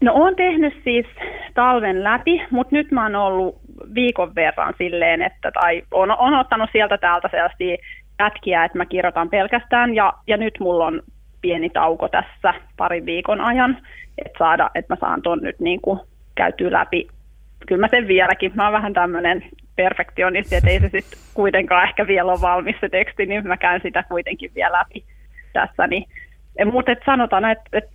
[0.00, 1.06] No olen tehnyt siis
[1.54, 3.60] talven läpi, mutta nyt mä oon ollut
[3.94, 7.76] viikon verran silleen, että tai on, on ottanut sieltä täältä sellaisia
[8.16, 11.02] pätkiä, että mä kirjoitan pelkästään ja, ja nyt mulla on
[11.40, 13.78] pieni tauko tässä parin viikon ajan,
[14.24, 16.00] että, saada, että mä saan ton nyt niin kuin
[16.34, 17.08] käytyä läpi
[17.66, 18.52] kyllä mä sen vieläkin.
[18.54, 19.42] Mä oon vähän tämmöinen
[19.76, 23.80] perfektionisti, että ei se sitten kuitenkaan ehkä vielä ole valmis se teksti, niin mä käyn
[23.82, 25.04] sitä kuitenkin vielä läpi
[25.52, 25.86] tässä.
[25.86, 26.04] Niin.
[26.72, 27.90] Mutta sanotaan, että, että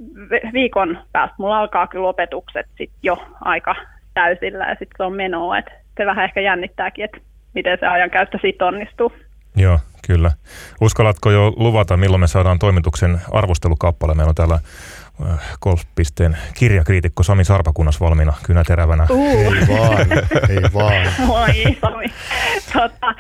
[0.54, 3.76] viikon päästä mulla alkaa kyllä opetukset sit jo aika
[4.14, 5.58] täysillä ja sitten se on menoa.
[5.58, 7.18] Että se vähän ehkä jännittääkin, että
[7.54, 9.14] miten se ajankäyttö sitten onnistuu.
[9.56, 10.32] Joo, kyllä.
[10.82, 14.14] Uskallatko jo luvata, milloin me saadaan toimituksen arvostelukappale?
[14.14, 14.60] Meillä on täällä
[15.62, 19.08] Golf.pisteen kirjakriitikko Sami Sarpakunnas valmiina kynäterävänä.
[19.10, 19.54] Uh.
[19.54, 20.08] Ei vaan,
[20.50, 21.08] ei vaan.
[21.30, 22.06] Oi, Sami.
[22.74, 23.16] Tota,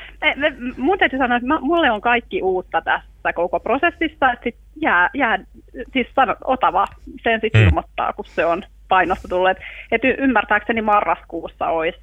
[0.77, 5.09] mun täytyy sanoa, että mä, mulle on kaikki uutta tässä koko prosessissa, että sit jää,
[5.13, 5.39] jää,
[5.93, 6.87] siis sano, Otava
[7.23, 7.67] sen sitten mm.
[7.67, 9.49] ilmoittaa, kun se on painosta tullut.
[9.49, 11.99] Että et ymmärtääkseni marraskuussa olisi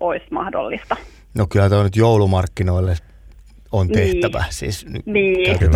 [0.00, 0.96] olisi mahdollista.
[1.34, 2.96] No kyllä tämä nyt joulumarkkinoille
[3.72, 3.98] on niin.
[3.98, 4.38] tehtävä.
[4.38, 5.02] Niin, siis niin,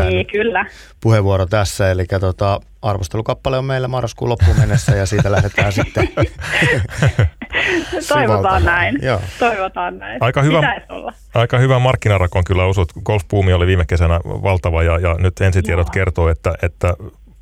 [0.09, 0.67] niin kyllä.
[1.01, 6.09] Puheenvuoro tässä, eli tota, arvostelukappale on meillä marraskuun loppuun mennessä ja siitä lähdetään sitten
[8.09, 8.99] Toivotaan näin.
[9.03, 9.21] Joo.
[9.39, 10.19] Toivotaan näin.
[10.23, 10.81] Aika hyvä,
[11.35, 12.93] aika hyvä markkinarakon kyllä osut.
[13.05, 15.93] Golfpuumi oli viime kesänä valtava ja, ja nyt ensitiedot Joo.
[15.93, 16.95] kertoo, että, että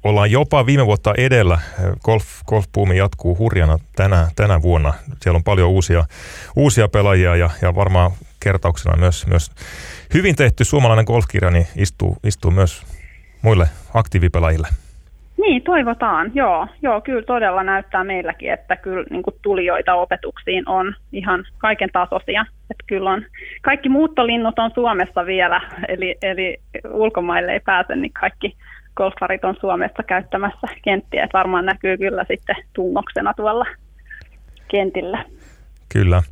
[0.05, 1.59] ollaan jopa viime vuotta edellä.
[2.05, 4.95] Golf, golfpuumi jatkuu hurjana tänä, tänä vuonna.
[5.23, 6.05] Siellä on paljon uusia,
[6.57, 8.11] uusia pelaajia ja, ja varmaan
[8.41, 9.51] kertauksena myös, myös
[10.15, 12.83] hyvin tehty suomalainen golfkirja niin istuu, istuu myös
[13.43, 14.69] muille aktiivipelaajille.
[15.41, 16.31] Niin, toivotaan.
[16.35, 21.89] Joo, joo, kyllä todella näyttää meilläkin, että kyllä niin kuin tulijoita opetuksiin on ihan kaiken
[21.93, 22.47] tasoisia.
[22.71, 23.27] Että kyllä on,
[23.63, 26.61] kaikki muuttolinnut on Suomessa vielä, eli, eli
[26.91, 28.57] ulkomaille ei pääse, niin kaikki
[28.97, 33.67] golfarit on Suomessa käyttämässä kenttiä, että varmaan näkyy kyllä sitten tunnoksena tuolla
[34.69, 35.25] kentillä.
[35.93, 36.23] Kyllä.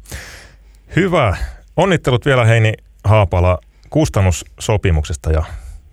[0.96, 1.36] Hyvä.
[1.78, 2.72] Onnittelut vielä Heini
[3.04, 3.58] Haapala
[3.90, 5.42] kustannussopimuksesta ja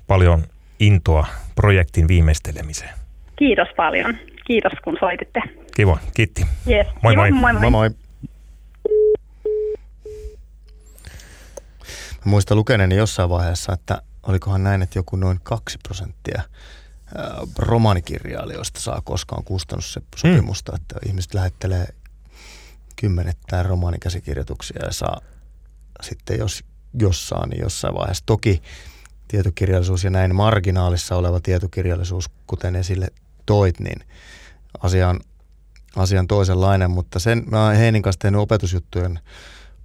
[0.08, 0.44] paljon
[0.80, 2.94] intoa projektin viimeistelemiseen.
[3.36, 4.18] Kiitos paljon.
[4.48, 5.42] Kiitos kun soititte.
[5.76, 6.46] Kiva, kiitti.
[6.70, 6.88] Yes.
[7.04, 7.32] Moi, Kiva, moi.
[7.32, 7.62] moi, moi.
[7.62, 7.90] moi, moi.
[12.26, 16.42] muistan lukeneeni jossain vaiheessa, että olikohan näin, että joku noin kaksi prosenttia
[17.58, 20.76] romaanikirjailijoista saa koskaan kustannussopimusta, mm.
[20.76, 21.86] että ihmiset lähettelee
[22.96, 25.22] kymmenettäin romaanikäsikirjoituksia ja saa
[26.02, 26.64] sitten jos
[27.00, 28.24] jossain, niin jossain vaiheessa.
[28.26, 28.62] Toki
[29.28, 33.08] tietokirjallisuus ja näin marginaalissa oleva tietokirjallisuus, kuten esille
[33.46, 34.00] toit, niin
[34.80, 35.20] asia on,
[35.96, 39.20] asia on toisenlainen, mutta sen mä oon Heinin kanssa tehnyt opetusjuttujen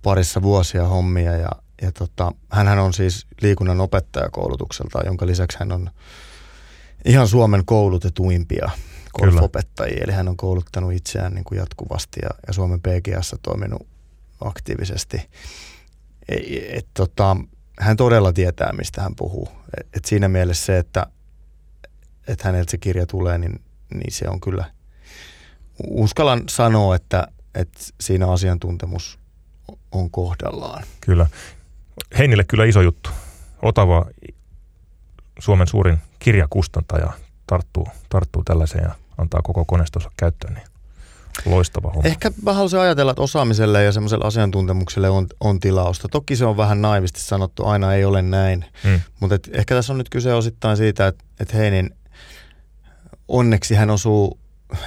[0.02, 1.50] parissa vuosia hommia ja,
[1.82, 5.90] ja tota, hänhän on siis liikunnan opettajakoulutukselta, jonka lisäksi hän on
[7.04, 8.70] ihan Suomen koulutetuimpia
[9.18, 10.04] golfopettajia.
[10.04, 13.86] Eli hän on kouluttanut itseään niin kuin jatkuvasti ja, ja Suomen PGS toiminut
[14.40, 15.30] aktiivisesti.
[16.68, 17.36] Et, tota,
[17.78, 19.48] hän todella tietää, mistä hän puhuu.
[19.80, 21.06] Et, et siinä mielessä se, että
[22.28, 23.60] et häneltä se kirja tulee, niin,
[23.94, 24.64] niin se on kyllä,
[25.88, 29.18] uskallan sanoa, että, että siinä asiantuntemus
[29.92, 30.84] on kohdallaan.
[31.00, 31.26] Kyllä.
[32.18, 33.10] Heinille kyllä iso juttu.
[33.62, 34.06] Otava
[35.38, 37.12] Suomen suurin kirjakustantaja
[37.46, 40.66] tarttuu, tarttuu tällaiseen ja antaa koko koneistonsa käyttöön, niin
[41.46, 42.08] loistava homma.
[42.08, 46.08] Ehkä mä haluaisin ajatella, että osaamiselle ja semmoiselle asiantuntemukselle on, on tilausta.
[46.08, 48.64] Toki se on vähän naivisti sanottu, aina ei ole näin.
[48.84, 49.00] Hmm.
[49.20, 51.90] Mutta et ehkä tässä on nyt kyse osittain siitä, että et Heinin
[53.28, 54.38] onneksi hän osuu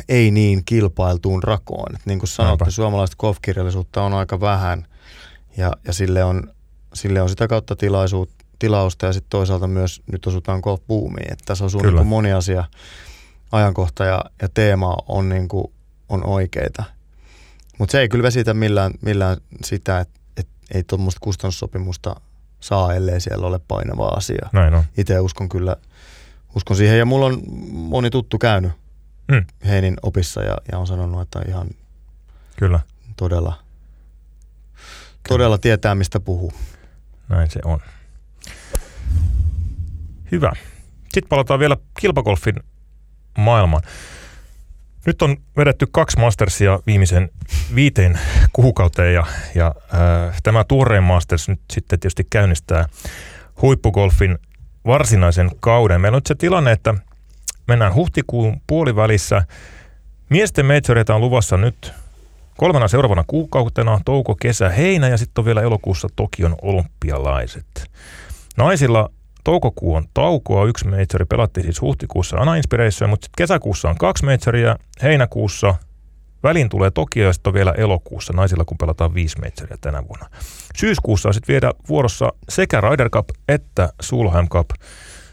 [0.10, 1.96] ei niin kilpailtuun rakoon.
[1.96, 4.88] Et niin kuin sanottu, suomalaista golfkirjallisuutta on aika vähän
[5.58, 6.54] ja, ja sille, on,
[6.94, 11.32] sille on sitä kautta tilaisuutta tilausta ja sitten toisaalta myös nyt osutaan golf-boomiin.
[11.32, 12.64] Että tässä osuu niin moni asia,
[13.52, 15.74] ajankohta ja, ja teema on, niin kuin,
[16.14, 16.84] on oikeita.
[17.80, 22.16] Mutta se ei kyllä vesitä millään, millään sitä, että et ei tuommoista kustannussopimusta
[22.60, 24.50] saa, ellei siellä ole painava asia.
[24.54, 24.84] Näin on.
[24.98, 25.76] Itse uskon kyllä,
[26.56, 27.00] uskon siihen.
[27.00, 27.42] Ja mulla on
[27.72, 28.72] moni tuttu käynyt
[29.32, 29.46] mm.
[29.66, 31.68] Heinin opissa ja, ja on sanonut, että ihan
[32.58, 32.80] kyllä.
[33.18, 35.28] todella, kyllä.
[35.28, 36.54] todella tietää, mistä puhuu.
[37.30, 37.80] Näin se on.
[40.32, 40.52] Hyvä.
[41.04, 42.56] Sitten palataan vielä kilpagolfin
[43.38, 43.84] maailmaan.
[45.06, 47.30] Nyt on vedetty kaksi Mastersia viimeisen
[47.76, 48.20] viiteen
[48.54, 49.26] kuukauteen ja,
[49.56, 52.86] ja äh, tämä tuoreen Masters nyt sitten tietysti käynnistää
[53.62, 54.38] huippugolfin
[54.86, 56.02] varsinaisen kauden.
[56.02, 56.94] Meillä on nyt se tilanne, että
[57.68, 59.44] mennään huhtikuun puolivälissä.
[60.30, 61.94] Miesten majoreita on luvassa nyt
[62.58, 67.92] kolmena seuraavana kuukautena, touko, kesä, heinä ja sitten on vielä elokuussa Tokion olympialaiset.
[68.58, 69.10] Naisilla
[69.44, 74.26] toukokuu on taukoa, yksi majori pelattiin siis huhtikuussa Ana Inspiration, mutta sitten kesäkuussa on kaksi
[74.26, 75.76] majoria, heinäkuussa
[76.44, 80.30] Väliin tulee Tokio ja sitten on vielä elokuussa naisilla, kun pelataan viisi majoria tänä vuonna.
[80.76, 84.70] Syyskuussa on sitten vielä vuorossa sekä Ryder Cup että Sulheim Cup.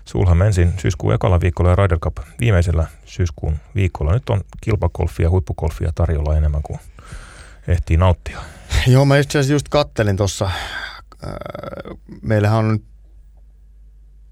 [0.05, 4.13] Sulheim ensin syyskuun ekalla viikolla ja Ryder Cup viimeisellä syyskuun viikolla.
[4.13, 6.81] Nyt on kilpakolfia ja huippugolfia tarjolla enemmän kuin,
[7.69, 8.39] ehtii nauttia.
[8.87, 10.51] Joo, mä itse asiassa just kattelin tuossa.
[12.23, 12.85] Meillähän on nyt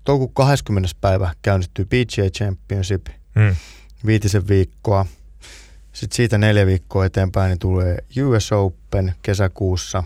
[0.08, 0.88] toukokuun 20.
[1.00, 3.56] päivä käynnistyy PGA Championship, mm.
[4.06, 5.06] viitisen viikkoa.
[5.92, 10.02] Sitten siitä neljä viikkoa eteenpäin niin tulee US Open kesäkuussa.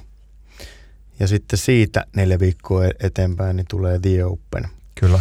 [1.20, 4.68] Ja sitten siitä neljä viikkoa eteenpäin niin tulee The Open.
[4.94, 5.20] Kyllä.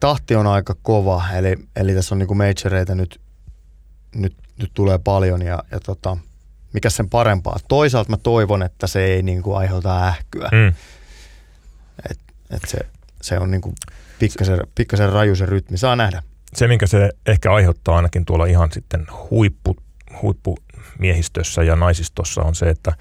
[0.00, 3.20] Tahti on aika kova, eli, eli tässä on niinku majoreita nyt,
[4.14, 6.16] nyt, nyt tulee paljon ja, ja tota,
[6.72, 7.58] mikä sen parempaa.
[7.68, 10.48] Toisaalta mä toivon, että se ei niinku aiheuta ähkyä.
[10.52, 10.74] Mm.
[12.10, 12.18] Et,
[12.50, 12.78] et se,
[13.26, 13.74] se on niinku
[14.18, 16.22] pikkasen, pikkasen raju se rytmi, saa nähdä.
[16.54, 19.76] Se, minkä se ehkä aiheuttaa ainakin tuolla ihan sitten huippu,
[20.22, 22.92] huippumiehistössä ja naisistossa on se, että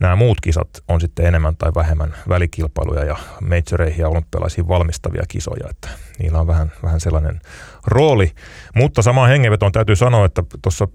[0.00, 5.70] nämä muut kisat on sitten enemmän tai vähemmän välikilpailuja ja majoreihin ja olympialaisiin valmistavia kisoja,
[5.70, 7.40] että niillä on vähän, vähän sellainen
[7.86, 8.32] rooli.
[8.74, 10.88] Mutta samaan hengenvetoon täytyy sanoa, että tuossa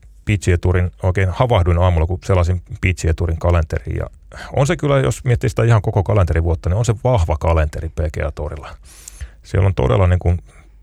[0.61, 3.97] Tourin oikein havahduin aamulla, kun selasin PGA Tourin kalenteriin.
[3.97, 4.05] Ja
[4.53, 8.31] on se kyllä, jos miettii sitä ihan koko kalenterivuotta, niin on se vahva kalenteri PGA
[8.31, 8.75] Tourilla.
[9.43, 10.39] Siellä on todella niin kuin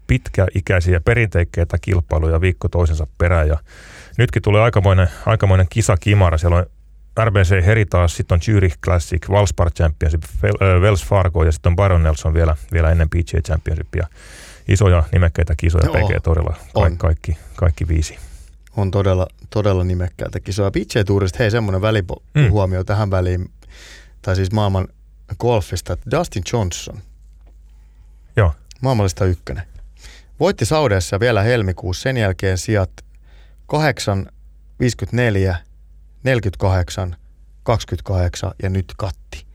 [0.07, 3.49] pitkäikäisiä perinteikkeitä kilpailuja viikko toisensa perään.
[3.49, 3.57] Ja
[4.18, 6.38] nytkin tulee aikamoinen, aikamoinen kisakimara.
[6.38, 6.66] Siellä on
[7.24, 10.22] RBC Heritage, sitten on Zurich Classic, Valspar Championship,
[10.80, 14.07] Wells Fargo ja sitten on Baron Nelson vielä, vielä ennen PGA Championshipia.
[14.68, 18.18] Isoja nimekkäitä kisoja PGA Torilla, Ka- kaikki, kaikki viisi
[18.76, 20.70] on todella, todella nimekkäältä kisoa.
[20.70, 22.86] PJ Tourista, hei semmoinen välihuomio mm.
[22.86, 23.50] tähän väliin,
[24.22, 24.88] tai siis maailman
[25.38, 26.98] golfista, että Dustin Johnson,
[28.36, 28.52] Joo.
[28.80, 29.64] maailmallista ykkönen,
[30.40, 32.90] voitti Saudeessa vielä helmikuussa, sen jälkeen sijat
[33.66, 34.26] 8,
[34.80, 35.56] 54,
[36.24, 37.16] 48,
[37.62, 39.46] 28 ja nyt katti.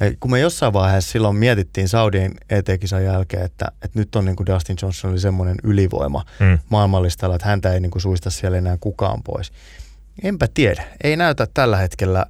[0.00, 4.36] Ja kun me jossain vaiheessa silloin mietittiin Saudien ET-kisan jälkeen, että, että nyt on niin
[4.36, 6.58] kuin Dustin Johnson oli semmoinen ylivoima mm.
[6.68, 9.52] maailmallistalla, että häntä ei niin kuin suista siellä enää kukaan pois.
[10.22, 10.84] Enpä tiedä.
[11.04, 12.26] Ei näytä tällä hetkellä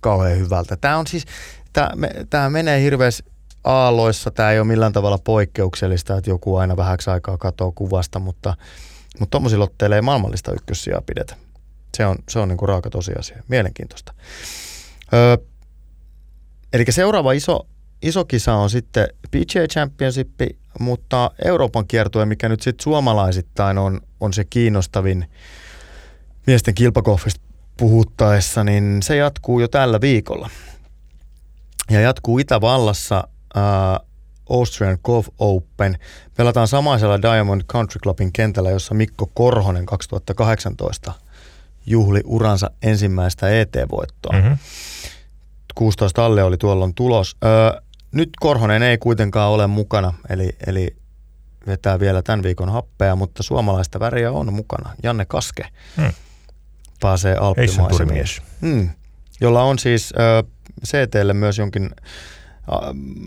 [0.00, 0.76] kauhean hyvältä.
[0.76, 1.24] Tämä on siis,
[1.72, 3.24] tämä, tämä menee hirveästi
[3.64, 4.30] aalloissa.
[4.30, 8.56] Tämä ei ole millään tavalla poikkeuksellista, että joku aina vähäksi aikaa katoo kuvasta, mutta,
[9.18, 11.36] mutta tuommoisilla otteilla ei maailmallista ykkössijaa pidetä.
[11.96, 13.42] Se on, se on niin kuin raaka tosiasia.
[13.48, 14.14] Mielenkiintoista.
[15.12, 15.36] Öö,
[16.74, 17.66] Eli seuraava iso,
[18.02, 20.28] iso kisa on sitten PGA Championship,
[20.80, 25.30] mutta Euroopan kiertue, mikä nyt sitten suomalaisittain on, on se kiinnostavin
[26.46, 27.40] miesten kilpakoffista
[27.76, 30.50] puhuttaessa, niin se jatkuu jo tällä viikolla.
[31.90, 34.08] Ja jatkuu Itävallassa uh,
[34.50, 35.98] Austrian Golf Open.
[36.36, 41.12] Pelataan samaisella Diamond Country Clubin kentällä, jossa Mikko Korhonen 2018
[41.86, 44.32] juhli uransa ensimmäistä ET-voittoa.
[44.32, 44.58] Mm-hmm.
[45.74, 47.36] 16 alle oli tuolloin tulos.
[47.44, 47.80] Öö,
[48.12, 50.96] nyt Korhonen ei kuitenkaan ole mukana, eli, eli
[51.66, 54.90] vetää vielä tämän viikon happea, mutta suomalaista väriä on mukana.
[55.02, 55.66] Janne Kaske
[55.96, 56.12] hmm.
[57.00, 58.26] pääsee alppimaisemiin.
[58.60, 58.90] Hmm.
[59.40, 60.44] Jolla on siis ö,
[60.86, 61.90] CTlle myös jonkin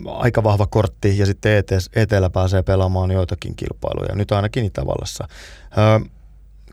[0.06, 5.28] aika vahva kortti ja sitten ET, ETllä pääsee pelaamaan joitakin kilpailuja, nyt ainakin Itävallassa.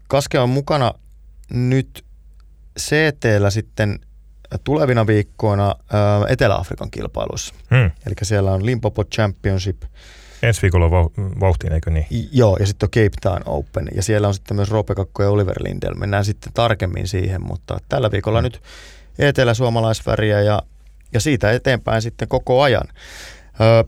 [0.07, 0.93] Kaske on mukana
[1.53, 2.05] nyt
[2.79, 3.99] CTllä sitten
[4.63, 7.53] tulevina viikkoina ää, Etelä-Afrikan kilpailuissa.
[7.75, 7.91] Hmm.
[8.05, 9.83] Eli siellä on Limpopo Championship.
[10.43, 12.05] Ensi viikolla vau- vauhtiin, eikö niin?
[12.31, 13.87] Joo, ja sitten on Cape Town Open.
[13.95, 15.95] Ja siellä on sitten myös Roope Kakko ja Oliver Lindell.
[15.95, 18.43] Mennään sitten tarkemmin siihen, mutta tällä viikolla hmm.
[18.43, 18.61] nyt
[19.19, 20.61] etelä-suomalaisväriä ja,
[21.13, 22.87] ja siitä eteenpäin sitten koko ajan.
[23.61, 23.83] Ö,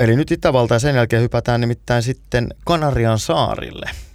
[0.00, 3.90] eli nyt Itävalta ja sen jälkeen hypätään nimittäin sitten Kanarian saarille–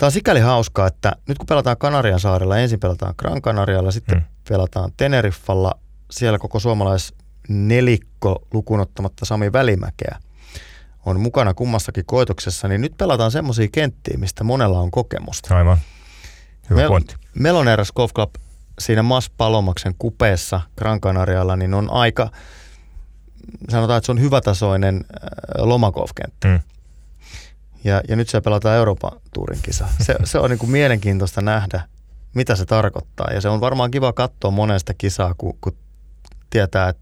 [0.00, 4.18] Tämä on sikäli hauskaa, että nyt kun pelataan Kanarian saarella, ensin pelataan Gran Canarialla, sitten
[4.18, 4.26] hmm.
[4.50, 5.74] Pelataan Teneriffalla,
[6.10, 7.14] siellä koko suomalais
[7.48, 10.18] nelikko lukunottamatta Sami Välimäkeä
[11.06, 15.56] on mukana kummassakin koitoksessa, niin nyt pelataan semmoisia kenttiä, mistä monella on kokemusta.
[15.56, 15.78] Aivan.
[16.70, 17.14] Hyvä Mel- pointti.
[17.34, 18.30] Meloneras Golf Club
[18.78, 22.30] siinä Mas Palomaksen kupeessa Gran Canarialla, niin on aika,
[23.68, 26.48] sanotaan, että se on hyvätasoinen äh, lomagolfkenttä.
[26.48, 26.60] Hmm.
[27.84, 29.86] Ja, ja nyt se pelataan Euroopan tuurin kisa.
[30.00, 31.82] Se, se on niin kuin mielenkiintoista nähdä,
[32.34, 33.30] mitä se tarkoittaa.
[33.34, 35.76] Ja se on varmaan kiva katsoa monesta kisaa, kun, kun
[36.50, 36.94] tietää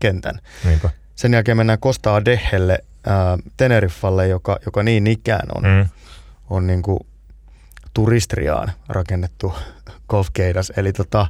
[0.00, 0.38] kentän.
[0.64, 0.90] Niinpä.
[1.16, 5.88] Sen jälkeen mennään Costa Dehelle, ää, Teneriffalle, joka, joka niin ikään on, mm.
[6.50, 6.98] on niin kuin
[7.94, 9.54] turistriaan rakennettu
[10.08, 10.72] golfkeidas.
[10.76, 11.26] Eli tota,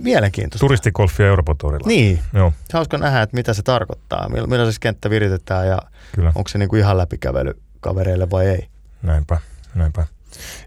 [0.00, 0.64] mielenkiintoista.
[0.64, 1.88] Turistikolfia Euroopan torilla.
[1.88, 2.20] Niin.
[2.32, 2.52] Joo.
[2.72, 4.28] Hauska nähdä, että mitä se tarkoittaa.
[4.28, 5.78] Millä se kenttä viritetään ja
[6.14, 6.32] Kyllä.
[6.34, 8.68] onko se niin kuin ihan läpikävely kavereille vai ei.
[9.02, 9.38] Näinpä,
[9.74, 10.06] näinpä.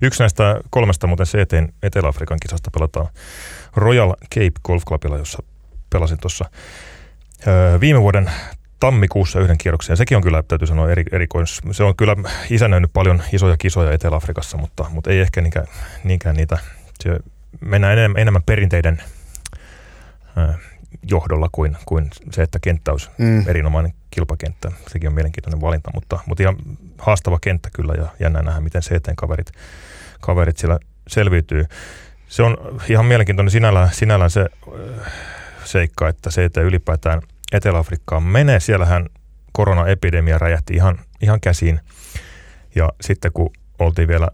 [0.01, 3.07] Yksi näistä kolmesta muuten CTn Etelä-Afrikan kisasta pelataan
[3.75, 5.43] Royal Cape Golf Clubilla, jossa
[5.89, 6.45] pelasin tuossa
[7.81, 8.31] viime vuoden
[8.79, 9.97] tammikuussa yhden kierroksen.
[9.97, 11.61] Sekin on kyllä, täytyy sanoa, eri, erikois.
[11.71, 12.15] Se on kyllä
[12.49, 15.67] isännöinyt paljon isoja kisoja Etelä-Afrikassa, mutta, mutta ei ehkä niinkään,
[16.03, 16.57] niinkään niitä.
[16.99, 17.19] Se
[17.61, 19.03] mennään enemmän, enemmän perinteiden
[20.37, 20.55] äh,
[21.09, 23.47] johdolla kuin, kuin se, että kenttä olisi mm.
[23.47, 24.71] erinomainen kilpakenttä.
[24.87, 26.57] Sekin on mielenkiintoinen valinta, mutta, mutta ihan
[26.97, 29.51] haastava kenttä kyllä ja jännä nähdä, miten se eteen kaverit,
[30.21, 31.65] kaverit siellä selviytyy.
[32.27, 32.57] Se on
[32.89, 35.13] ihan mielenkiintoinen sinällään, sinällään se äh,
[35.63, 38.59] seikka, että se, että ylipäätään Etelä-Afrikkaan menee.
[38.59, 39.09] Siellähän
[39.51, 41.79] koronaepidemia räjähti ihan, ihan käsiin.
[42.75, 44.27] Ja sitten kun oltiin vielä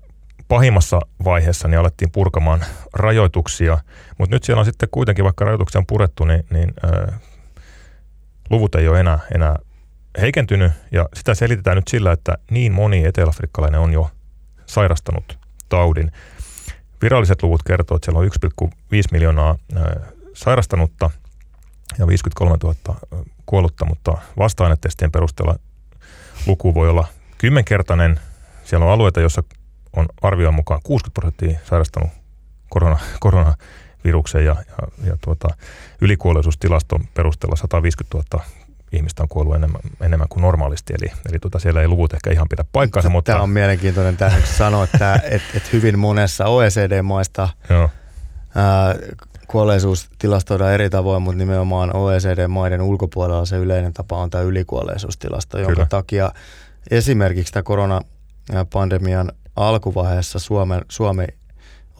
[0.48, 3.78] pahimmassa vaiheessa, niin alettiin purkamaan rajoituksia.
[4.18, 7.20] Mutta nyt siellä on sitten kuitenkin, vaikka rajoituksia on purettu, niin, niin ää,
[8.50, 9.56] luvut ei ole enää, enää
[10.22, 10.72] heikentynyt.
[10.91, 14.11] Ja sitä selitetään nyt sillä, että niin moni eteläafrikkalainen on jo
[14.65, 15.39] sairastanut
[15.70, 16.11] taudin.
[17.01, 18.30] Viralliset luvut kertoo, että siellä on
[18.68, 18.72] 1,5
[19.11, 19.55] miljoonaa
[20.34, 21.09] sairastanutta–
[21.99, 22.99] ja 53 000
[23.45, 25.55] kuollutta, mutta vasta-ainetestien perusteella
[26.45, 27.07] luku voi olla
[27.38, 28.20] kymmenkertainen.
[28.63, 29.43] Siellä on alueita, joissa
[29.95, 32.09] on arvioon mukaan 60 prosenttia sairastanut
[32.70, 35.47] korona, koronavirukseen ja, ja, ja tuota,
[36.01, 38.45] ylikuolleisuustilaston perusteella 150 000
[38.92, 42.50] ihmistä on kuollut enemmän, enemmän kuin normaalisti, eli, eli tuota, siellä ei luvut ehkä ihan
[42.50, 43.10] pidä paikkaansa.
[43.10, 43.32] Mutta...
[43.32, 47.90] Tämä on mielenkiintoinen tähän sanoa, että et, et hyvin monessa OECD-maista Joo.
[48.56, 48.96] Ää,
[49.48, 55.74] kuolleisuus tilastoidaan eri tavoin, mutta nimenomaan OECD-maiden ulkopuolella se yleinen tapa on tämä ylikuolleisuustilasto, jonka
[55.74, 55.88] Kyllä.
[55.90, 56.32] takia
[56.92, 61.26] esimerkiksi tämä koronapandemian alkuvaiheessa Suomen, Suomi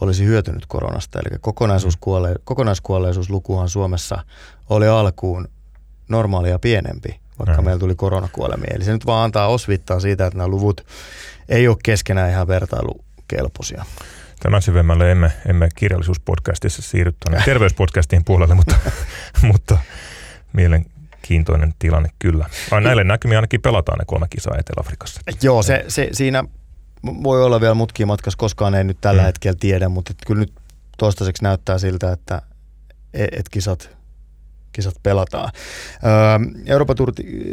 [0.00, 1.18] olisi hyötynyt koronasta.
[1.18, 4.24] Eli kokonaisuuskuolle, kokonaiskuolleisuuslukuhan Suomessa
[4.70, 5.48] oli alkuun
[6.08, 7.64] normaalia pienempi, vaikka Näin.
[7.64, 8.70] meillä tuli koronakuolemia.
[8.74, 10.86] Eli se nyt vaan antaa osvittaa siitä, että nämä luvut
[11.48, 13.84] ei ole keskenään ihan vertailukelpoisia.
[14.40, 18.74] Tämän syvemmälle emme, emme kirjallisuuspodcastissa siirry tuonne terveyspodcastin puolelle, mutta,
[19.52, 19.78] mutta
[20.52, 22.46] mielenkiintoinen tilanne kyllä.
[22.70, 25.20] Ai näille näkymiä ainakin pelataan ne kolme kisaa Etelä-Afrikassa.
[25.42, 26.44] Joo, se, se, siinä
[27.04, 29.26] voi olla vielä mutkia matkassa, koskaan ei nyt tällä mm.
[29.26, 30.52] hetkellä tiedä, mutta kyllä nyt
[30.98, 32.42] toistaiseksi näyttää siltä, että
[33.14, 33.97] et, et kisat,
[34.78, 35.50] kisat pelataan.
[36.04, 36.62] Öö,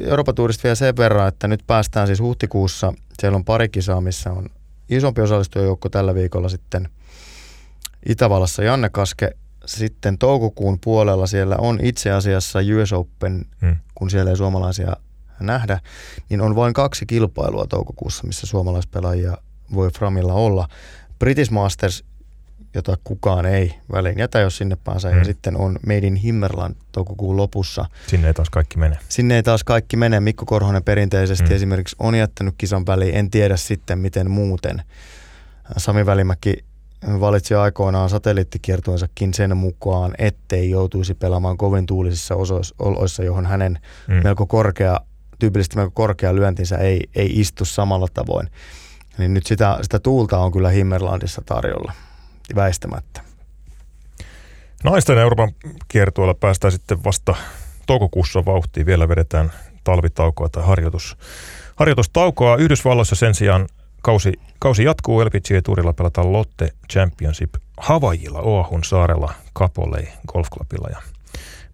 [0.08, 4.32] Euroopan tuurista vielä sen verran, että nyt päästään siis huhtikuussa, siellä on pari kisaa, missä
[4.32, 4.50] on
[4.90, 6.90] isompi osallistujajoukko tällä viikolla sitten
[8.10, 9.32] Itävallassa Janne Kaske.
[9.66, 13.76] Sitten toukokuun puolella siellä on itse asiassa US Open, hmm.
[13.96, 14.96] kun siellä ei suomalaisia
[15.40, 15.80] nähdä,
[16.30, 19.38] niin on vain kaksi kilpailua toukokuussa, missä suomalaispelaajia
[19.74, 20.68] voi Framilla olla.
[21.20, 22.04] British Masters,
[22.76, 25.12] jota kukaan ei väliin jätä, jos sinne pääsee.
[25.12, 25.20] Hmm.
[25.20, 27.86] Ja sitten on Made in Himmerland toukokuun lopussa.
[28.08, 28.98] Sinne ei taas kaikki mene.
[29.10, 30.20] Sinne ei taas kaikki mene.
[30.20, 31.56] Mikko Korhonen perinteisesti hmm.
[31.56, 33.16] esimerkiksi on jättänyt kisan väliin.
[33.16, 34.84] En tiedä sitten, miten muuten.
[35.78, 36.66] Sami Välimäki
[37.20, 42.36] valitsi aikoinaan satelliittikiertueensakin sen mukaan, ettei joutuisi pelaamaan kovin tuulisissa
[42.80, 44.24] oloissa, johon hänen hmm.
[44.24, 45.00] melko korkea,
[45.40, 48.50] tyypillisesti melko korkea lyöntinsä ei, ei istu samalla tavoin.
[49.18, 51.94] Niin nyt sitä, sitä tuulta on kyllä Himmerlandissa tarjolla
[52.56, 53.22] väistämättä.
[54.84, 55.52] Naisten Euroopan
[55.88, 57.36] kiertueella päästään sitten vasta
[57.88, 58.86] toukokuussa vauhtiin.
[58.86, 59.52] Vielä vedetään
[59.84, 61.18] talvitaukoa tai harjoitus,
[61.76, 62.56] harjoitustaukoa.
[62.56, 63.68] Yhdysvalloissa sen sijaan
[64.02, 65.26] kausi, kausi jatkuu.
[65.26, 70.88] LPGA Tourilla pelataan Lotte Championship Havajilla, Oahun saarella, Kapolei Golfclubilla.
[70.90, 71.02] Ja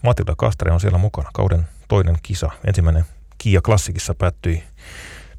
[0.03, 1.29] Matilda Kastre on siellä mukana.
[1.33, 2.49] Kauden toinen kisa.
[2.67, 3.05] Ensimmäinen
[3.37, 4.63] Kia Klassikissa päättyi,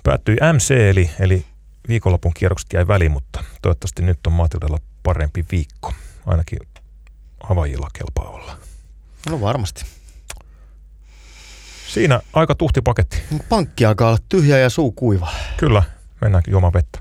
[0.02, 1.44] päättyi MC, eli, eli
[1.88, 5.92] viikonlopun kierrokset jäi väliin, mutta toivottavasti nyt on Matildalla parempi viikko.
[6.26, 6.58] Ainakin
[7.42, 8.56] Havajilla kelpaa olla.
[9.30, 9.84] No varmasti.
[11.88, 13.22] Siinä aika tuhti paketti.
[13.48, 15.28] Pankki alkaa olla tyhjä ja suu kuiva.
[15.56, 15.82] Kyllä,
[16.20, 16.98] mennäänkin juomaan vettä.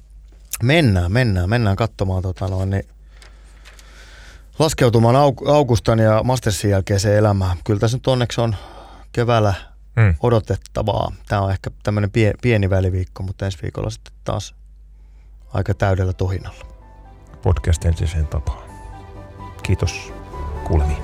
[0.63, 2.87] Mennään, mennään, mennään katsomaan tota noin, niin
[4.59, 7.57] laskeutumaan aug- augustan ja Mastersin jälkeiseen elämään.
[7.63, 8.55] Kyllä tässä nyt onneksi on
[9.11, 9.53] keväällä
[9.95, 10.15] mm.
[10.19, 11.11] odotettavaa.
[11.27, 14.55] Tämä on ehkä tämmöinen pie- pieni väliviikko, mutta ensi viikolla sitten taas
[15.53, 16.70] aika täydellä tohinalla.
[17.43, 18.69] Podcast entiseen tapaan.
[19.63, 20.13] Kiitos
[20.67, 21.03] kuulemiin.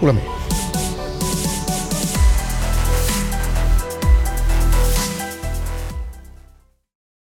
[0.00, 0.30] Kuulemiin.